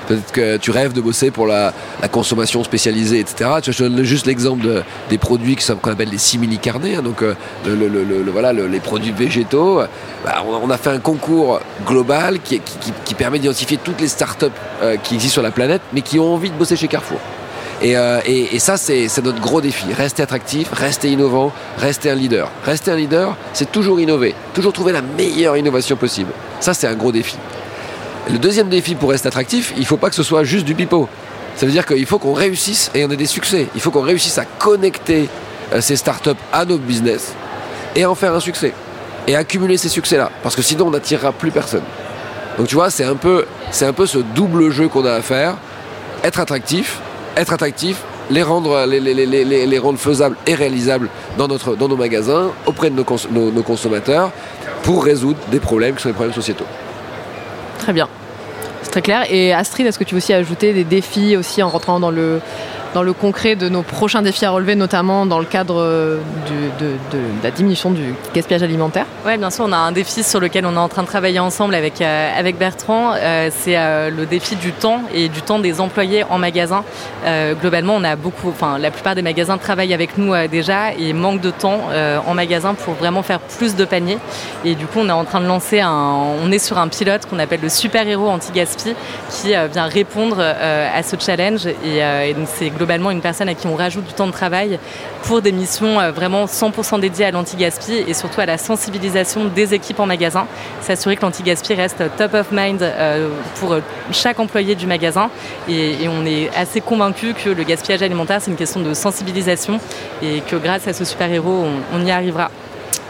Peut-être 0.07 0.33
que 0.33 0.57
tu 0.57 0.71
rêves 0.71 0.93
de 0.93 1.01
bosser 1.01 1.31
pour 1.31 1.47
la, 1.47 1.73
consommation 2.13 2.63
spécialisée, 2.63 3.21
etc. 3.21 3.51
Tu 3.63 3.73
je 3.73 3.85
donne 3.85 4.03
juste 4.03 4.27
l'exemple 4.27 4.85
des 5.11 5.19
produits 5.19 5.57
qu'on 5.57 5.91
appelle 5.91 6.11
les 6.11 6.19
simili-carnets, 6.19 6.97
hein, 6.97 7.03
donc 7.03 7.23
euh, 7.23 7.35
les 7.67 8.81
produits 8.81 9.13
végétaux. 9.13 9.81
Bah, 10.25 10.45
on, 10.47 10.71
a 10.71 10.79
fait 10.79 10.91
un 10.91 10.99
concours 10.99 11.61
global 11.87 12.41
qui, 12.41 12.61
permet 13.17 13.39
d'identifier 13.39 13.79
toutes 13.83 14.01
les 14.01 14.09
startups 14.09 14.47
euh, 14.83 14.97
qui 14.97 15.15
existent 15.15 15.35
sur 15.35 15.43
la 15.43 15.51
planète, 15.51 15.83
mais 15.93 16.03
qui 16.03 16.19
ont 16.19 16.35
envie 16.35 16.51
de 16.51 16.57
bosser 16.57 16.77
chez 16.77 16.89
Carrefour. 16.89 17.21
Et, 17.83 17.97
euh, 17.97 18.21
ça, 18.59 18.77
c'est 18.77 19.09
notre 19.23 19.41
gros 19.41 19.61
défi. 19.61 19.93
Rester 19.93 20.23
attractif, 20.23 20.71
rester 20.73 21.11
innovant, 21.11 21.53
rester 21.79 22.11
un 22.11 22.15
leader. 22.15 22.51
Rester 22.65 22.93
un 22.93 22.97
leader, 22.97 23.37
c'est 23.53 23.71
toujours 23.71 24.01
innover, 24.01 24.35
toujours 24.55 24.73
trouver 24.73 24.93
la 24.93 25.03
meilleure 25.03 25.57
innovation 25.57 25.97
possible. 25.97 26.31
Ça, 26.61 26.75
c'est 26.75 26.87
un 26.87 26.95
gros 26.95 27.13
défi. 27.13 27.37
Le 28.31 28.39
deuxième 28.39 28.71
défi 28.71 28.95
pour 28.95 29.11
rester 29.11 29.29
attractif, 29.29 29.73
il 29.77 29.83
ne 29.83 29.87
faut 29.87 29.99
pas 29.99 30.09
que 30.09 30.17
ce 30.17 30.23
soit 30.23 30.45
juste 30.45 30.65
du 30.65 30.75
pipeau. 30.75 31.09
Ça 31.57 31.67
veut 31.67 31.73
dire 31.73 31.85
qu'il 31.85 32.07
faut 32.07 32.19
qu'on 32.19 32.33
réussisse 32.33 32.91
et 32.95 33.05
on 33.05 33.11
ait 33.11 33.17
des 33.17 33.27
succès. 33.27 33.69
Il 33.75 33.81
faut 33.81 33.91
qu'on 33.91 34.03
réussisse 34.03 34.39
à 34.39 34.45
connecter 34.45 35.29
euh, 35.73 35.81
ces 35.81 35.97
startups 35.97 36.31
à 36.53 36.65
nos 36.65 36.79
business 36.79 37.35
et 37.95 38.07
en 38.07 38.15
faire 38.15 38.35
un 38.35 38.41
succès. 38.41 38.73
Et 39.27 39.37
accumuler 39.37 39.77
ces 39.77 39.91
succès-là. 39.91 40.31
Parce 40.43 40.57
que 40.57 40.63
sinon, 40.63 40.87
on 40.87 40.91
n'attirera 40.91 41.33
plus 41.33 41.51
personne. 41.51 41.83
Donc 42.57 42.67
tu 42.67 42.75
vois, 42.75 42.91
c'est 42.91 43.05
un, 43.05 43.15
peu, 43.15 43.45
ce 43.73 44.19
double 44.35 44.71
jeu 44.71 44.89
qu'on 44.89 45.05
a 45.05 45.13
à 45.13 45.23
faire. 45.23 45.57
Être 46.23 46.41
attractif, 46.41 47.01
être 47.37 47.53
attractif, 47.53 47.99
les 48.31 48.43
rendre, 48.43 48.87
les, 48.87 49.01
les, 49.01 49.79
rendre 49.79 49.99
faisables 49.99 50.37
et 50.47 50.55
réalisables 50.55 51.11
dans 51.37 51.49
nos 51.49 51.97
magasins, 51.97 52.53
auprès 52.65 52.91
de 52.91 52.97
nos, 52.97 53.51
nos 53.51 53.63
consommateurs, 53.63 54.31
pour 54.83 55.05
résoudre 55.05 55.39
des 55.51 55.61
problèmes 55.61 55.95
qui 55.95 56.03
sont 56.03 56.09
des 56.09 56.15
problèmes 56.15 56.35
sociétaux. 56.35 56.67
Très 57.85 57.93
bien. 57.93 58.09
C'est 58.83 58.91
très 58.93 59.03
clair. 59.03 59.31
Et 59.31 59.53
Astrid, 59.53 59.87
est-ce 59.87 59.99
que 59.99 60.05
tu 60.05 60.15
veux 60.15 60.17
aussi 60.17 60.33
ajouter 60.33 60.73
des 60.73 60.85
défis 60.85 61.37
aussi 61.37 61.63
en 61.63 61.69
rentrant 61.69 62.01
dans 62.01 62.11
le, 62.11 62.41
dans 62.95 63.03
le 63.03 63.13
concret 63.13 63.57
de 63.57 63.69
nos 63.69 63.83
prochains 63.83 64.23
défis 64.23 64.45
à 64.45 64.51
relever, 64.51 64.77
notamment 64.77 65.27
dans 65.27 65.41
le 65.41 65.45
cadre 65.45 65.81
euh, 65.81 66.19
de, 66.79 67.19
la 67.43 67.51
diminution 67.51 67.91
du 67.91 68.15
gaspillage 68.33 68.63
alimentaire 68.63 69.07
Oui, 69.27 69.37
bien 69.37 69.51
sûr, 69.51 69.65
on 69.67 69.73
a 69.73 69.77
un 69.77 69.91
défi 69.91 70.23
sur 70.23 70.39
lequel 70.39 70.65
on 70.65 70.75
est 70.75 70.79
en 70.79 70.89
train 70.89 71.03
de 71.03 71.09
travailler 71.09 71.41
ensemble 71.41 71.75
avec, 71.75 72.01
euh, 72.01 72.31
avec 72.39 72.57
Bertrand. 72.57 73.13
Euh, 73.17 73.51
c'est 73.53 73.75
le 73.75 74.27
défi 74.27 74.55
du 74.55 74.71
temps 74.73 75.03
et 75.13 75.29
du 75.29 75.43
temps 75.43 75.59
des 75.59 75.81
employés 75.81 76.23
en 76.31 76.39
magasin. 76.39 76.85
globalement, 77.61 77.97
on 77.97 78.05
a 78.05 78.15
beaucoup, 78.15 78.51
enfin, 78.51 78.79
la 78.79 78.93
plupart 78.93 79.17
des 79.17 79.23
magasins 79.23 79.59
travaillent 79.59 79.95
avec 79.95 80.17
nous 80.17 80.33
déjà 80.47 80.93
et 80.93 81.13
manquent 81.13 81.41
de 81.41 81.51
temps 81.51 81.81
en 82.27 82.35
magasin 82.35 82.75
pour 82.75 82.95
vraiment 82.95 83.23
faire 83.23 83.41
plus 83.41 83.75
de 83.75 83.85
paniers. 83.85 84.19
Et 84.65 84.77
du 84.77 84.87
coup, 84.87 85.01
on 85.01 85.09
est 85.09 85.13
en 85.13 85.25
train 85.25 85.41
de 85.41 85.47
lancer 85.47 85.81
un, 85.81 86.15
on 86.43 86.53
est 86.53 86.59
sur 86.59 86.79
un 86.79 86.89
pilote 86.89 87.27
qu'on 87.27 87.39
appelle 87.39 87.61
le 87.61 87.69
super 87.69 88.07
héros 88.07 88.29
anti-gaspi 88.29 88.95
qui 89.31 89.49
vient 89.49 89.87
répondre 89.87 90.41
à 90.41 91.03
ce 91.03 91.17
challenge. 91.19 91.67
Et, 91.67 91.99
et 91.99 92.35
donc, 92.35 92.47
c'est 92.53 92.71
globalement 92.71 92.84
une 92.91 93.21
personne 93.21 93.49
à 93.49 93.55
qui 93.55 93.67
on 93.67 93.77
rajoute 93.77 94.05
du 94.05 94.13
temps 94.13 94.27
de 94.27 94.33
travail 94.33 94.79
pour 95.23 95.43
des 95.43 95.53
missions 95.53 96.01
euh, 96.01 96.11
vraiment 96.13 96.47
100% 96.47 97.01
dédiées 97.01 97.27
à 97.27 97.31
l'anti-gaspi 97.31 98.05
et 98.07 98.15
surtout 98.15 98.41
à 98.41 98.47
la 98.47 98.59
sensibilisation 98.59 99.47
des 99.47 99.75
équipes 99.75 100.01
en 100.01 100.07
magasin. 100.07 100.47
S'assurer 100.81 101.17
que 101.17 101.23
l'anti-gaspi 101.23 101.75
reste 101.75 102.03
top 102.17 102.35
of 102.35 102.47
mind 102.53 102.83
euh, 102.83 103.29
pour 103.59 103.77
chaque 104.13 104.39
employé 104.39 104.75
du 104.75 104.87
magasin. 104.87 105.31
Et, 105.69 105.95
on 106.09 106.27
est 106.27 106.51
assez 106.55 106.81
convaincu 106.81 107.35
que 107.35 107.49
le 107.49 107.63
gaspillage 107.63 108.03
alimentaire, 108.03 108.41
c'est 108.41 108.51
une 108.51 108.57
question 108.57 108.81
de 108.81 108.93
sensibilisation 108.93 109.81
et 110.23 110.41
que 110.41 110.57
grâce 110.57 110.87
à 110.87 110.93
ce 110.93 111.05
super-héros, 111.05 111.65
on, 111.93 112.05
y 112.05 112.11
arrivera. 112.11 112.51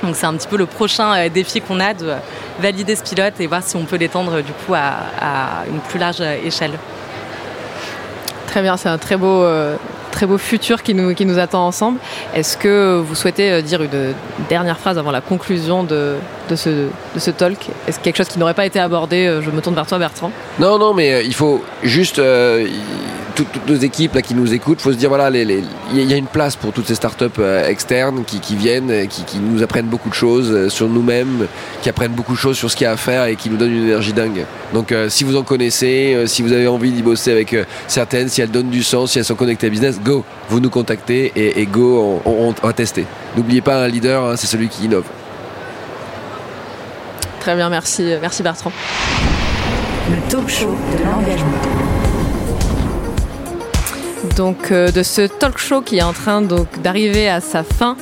Donc 0.03 0.15
c'est 0.15 0.27
un 0.27 0.35
petit 0.35 0.49
peu 0.49 0.57
le 0.57 0.67
prochain 0.67 1.15
euh, 1.15 1.29
défi 1.29 1.61
qu'on 1.61 1.81
a 1.81 1.93
de 1.93 2.13
valider 2.61 2.95
ce 2.95 3.03
pilote 3.03 3.35
et 3.41 3.47
voir 3.47 3.63
si 3.63 3.77
on 3.77 3.85
peut 3.85 3.97
l'étendre 3.97 4.41
du 4.43 4.53
coup 4.53 4.75
à 4.75 5.65
une 5.69 5.81
plus 5.81 5.99
large 5.99 6.21
échelle. 6.21 6.73
Très 8.55 8.63
bien, 8.63 8.77
c'est 8.77 8.89
un 8.89 8.99
très 8.99 9.17
beau, 9.17 9.43
euh, 9.43 9.75
très 10.13 10.27
beau 10.27 10.39
futur 10.39 10.85
qui 10.85 10.95
nous, 10.95 11.13
qui 11.13 11.27
nous 11.27 11.41
attend 11.41 11.67
ensemble. 11.67 11.99
Est-ce 12.37 12.57
que 12.57 13.03
vous 13.05 13.17
souhaitez 13.17 13.51
euh, 13.51 13.63
dire 13.63 13.83
une 13.83 14.15
dernière 14.49 14.79
phrase 14.79 14.97
avant 14.97 15.11
la 15.11 15.21
conclusion 15.21 15.83
de, 15.83 16.15
de, 16.49 16.55
ce, 16.55 16.71
de 16.71 17.19
ce 17.19 17.33
talk? 17.33 17.59
Est-ce 17.89 17.99
quelque 17.99 18.17
chose 18.17 18.29
qui 18.29 18.39
n'aurait 18.39 18.55
pas 18.55 18.65
été 18.65 18.79
abordé 18.79 19.27
euh, 19.27 19.43
Je 19.43 19.51
me 19.51 19.61
tourne 19.61 19.75
vers 19.75 19.89
toi, 19.89 19.99
Bertrand? 19.99 20.31
Non, 20.61 20.79
non, 20.79 20.95
mais 20.95 21.27
il 21.27 21.35
faut 21.35 21.65
juste 21.83 22.23
toutes, 23.35 23.69
nos 23.69 23.77
équipes 23.77 24.15
là, 24.15 24.23
qui 24.23 24.35
nous 24.35 24.53
écoutent, 24.55 24.79
il 24.81 24.83
faut 24.83 24.93
se 24.93 24.97
dire 24.97 25.09
voilà, 25.09 25.31
il 25.31 25.65
y 25.93 26.13
a 26.13 26.17
une 26.17 26.27
place 26.27 26.57
pour 26.57 26.73
toutes 26.73 26.87
ces 26.87 26.95
startups 26.95 27.25
euh, 27.39 27.69
externes 27.69 28.25
qui, 28.25 28.57
viennent, 28.57 29.09
qui, 29.09 29.25
qui, 29.25 29.39
nous 29.39 29.63
apprennent 29.63 29.87
beaucoup 29.87 30.09
de 30.09 30.15
choses 30.15 30.51
euh, 30.51 30.69
sur 30.69 30.89
nous-mêmes, 30.89 31.47
qui 31.83 31.89
apprennent 31.89 32.13
beaucoup 32.13 32.33
de 32.33 32.39
choses 32.39 32.57
sur 32.57 32.71
ce 32.71 32.77
qu'il 32.77 32.85
y 32.85 32.89
a 32.89 32.93
à 32.93 32.97
faire 32.97 33.25
et 33.27 33.37
qui 33.37 33.51
nous 33.51 33.57
donnent 33.57 33.73
une 33.73 33.85
énergie 33.85 34.13
dingue. 34.13 34.47
Donc 34.73 34.93
euh, 34.93 35.09
si 35.09 35.25
vous 35.25 35.37
en 35.37 35.43
connaissez, 35.43 36.25
si 36.27 36.43
vous 36.43 36.53
avez 36.53 36.69
envie 36.69 36.93
d'y 36.93 37.03
bosser 37.03 37.33
avec 37.33 37.57
certaines, 37.87 38.29
si 38.29 38.41
elles 38.41 38.51
donnent 38.51 38.71
du 38.71 38.83
sens, 38.83 39.13
si 39.13 39.19
elles 39.19 39.25
sont 39.25 39.35
connectées 39.35 39.67
à 39.67 39.71
business, 39.71 40.01
go, 40.01 40.25
vous 40.49 40.61
nous 40.61 40.71
contactez 40.71 41.33
et, 41.35 41.67
go, 41.67 42.21
on, 42.25 42.55
va 42.63 42.73
tester. 42.73 43.07
N'oubliez 43.37 43.61
pas 43.61 43.85
un 43.85 43.89
leader, 43.89 44.25
hein, 44.25 44.35
c'est 44.37 44.47
celui 44.47 44.69
qui 44.69 44.85
innove. 44.85 45.05
Très 47.41 47.57
bien, 47.57 47.69
merci, 47.69 48.15
merci 48.21 48.43
Bertrand. 48.43 48.73
Le 50.11 50.31
talk 50.31 50.49
show 50.49 50.77
de 50.97 51.05
l'engagement 51.05 51.84
donc 54.35 54.71
euh, 54.71 54.91
de 54.91 55.03
ce 55.03 55.23
talk 55.23 55.59
show 55.59 55.81
qui 55.81 55.99
est 55.99 56.03
en 56.03 56.13
train 56.13 56.43
d'arriver 56.83 57.29
à 57.29 57.41
sa 57.41 57.63
fin. 57.63 57.97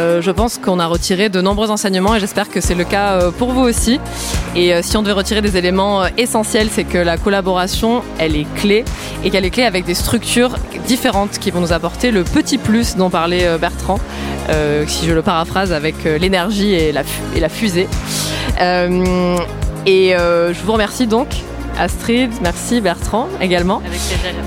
Euh, 0.00 0.20
je 0.20 0.30
pense 0.30 0.58
qu'on 0.58 0.78
a 0.78 0.86
retiré 0.86 1.28
de 1.28 1.40
nombreux 1.40 1.70
enseignements 1.70 2.14
et 2.14 2.20
j'espère 2.20 2.50
que 2.50 2.60
c'est 2.60 2.74
le 2.74 2.84
cas 2.84 3.12
euh, 3.12 3.30
pour 3.30 3.52
vous 3.52 3.62
aussi. 3.62 4.00
Et 4.56 4.82
si 4.82 4.96
on 4.96 5.02
devait 5.02 5.12
retirer 5.12 5.40
des 5.40 5.56
éléments 5.56 6.06
essentiels, 6.16 6.68
c'est 6.70 6.84
que 6.84 6.98
la 6.98 7.16
collaboration, 7.16 8.02
elle 8.18 8.34
est 8.34 8.46
clé 8.56 8.84
et 9.22 9.30
qu'elle 9.30 9.44
est 9.44 9.50
clé 9.50 9.62
avec 9.62 9.84
des 9.84 9.94
structures 9.94 10.56
différentes 10.86 11.38
qui 11.38 11.50
vont 11.50 11.60
nous 11.60 11.72
apporter 11.72 12.10
le 12.10 12.24
petit 12.24 12.58
plus 12.58 12.96
dont 12.96 13.10
parlait 13.10 13.46
Bertrand, 13.58 14.00
si 14.86 15.06
je 15.06 15.12
le 15.12 15.22
paraphrase 15.22 15.72
avec 15.72 16.02
l'énergie 16.04 16.72
et 16.72 16.92
la, 16.92 17.02
et 17.36 17.40
la 17.40 17.48
fusée. 17.48 17.88
et 18.60 20.16
je 20.16 20.64
vous 20.64 20.72
remercie 20.72 21.06
donc 21.06 21.28
Astrid, 21.78 22.30
merci 22.42 22.80
Bertrand 22.80 23.28
également 23.40 23.80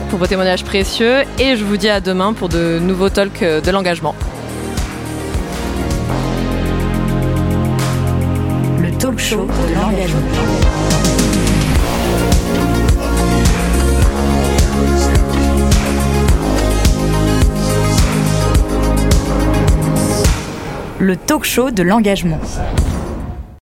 pour 0.09 0.19
vos 0.19 0.27
témoignages 0.27 0.65
précieux 0.65 1.21
et 1.39 1.55
je 1.55 1.63
vous 1.63 1.77
dis 1.77 1.87
à 1.87 2.01
demain 2.01 2.33
pour 2.33 2.49
de 2.49 2.77
nouveaux 2.79 3.09
talks 3.09 3.41
de 3.41 3.71
l'engagement. 3.71 4.15
Le 8.81 8.91
talk 8.97 9.17
show 9.17 9.47
de 9.47 9.75
l'engagement. 9.75 10.19
Le 20.99 21.15
talk 21.15 21.45
show 21.45 21.71
de 21.71 21.81
l'engagement. 21.81 22.39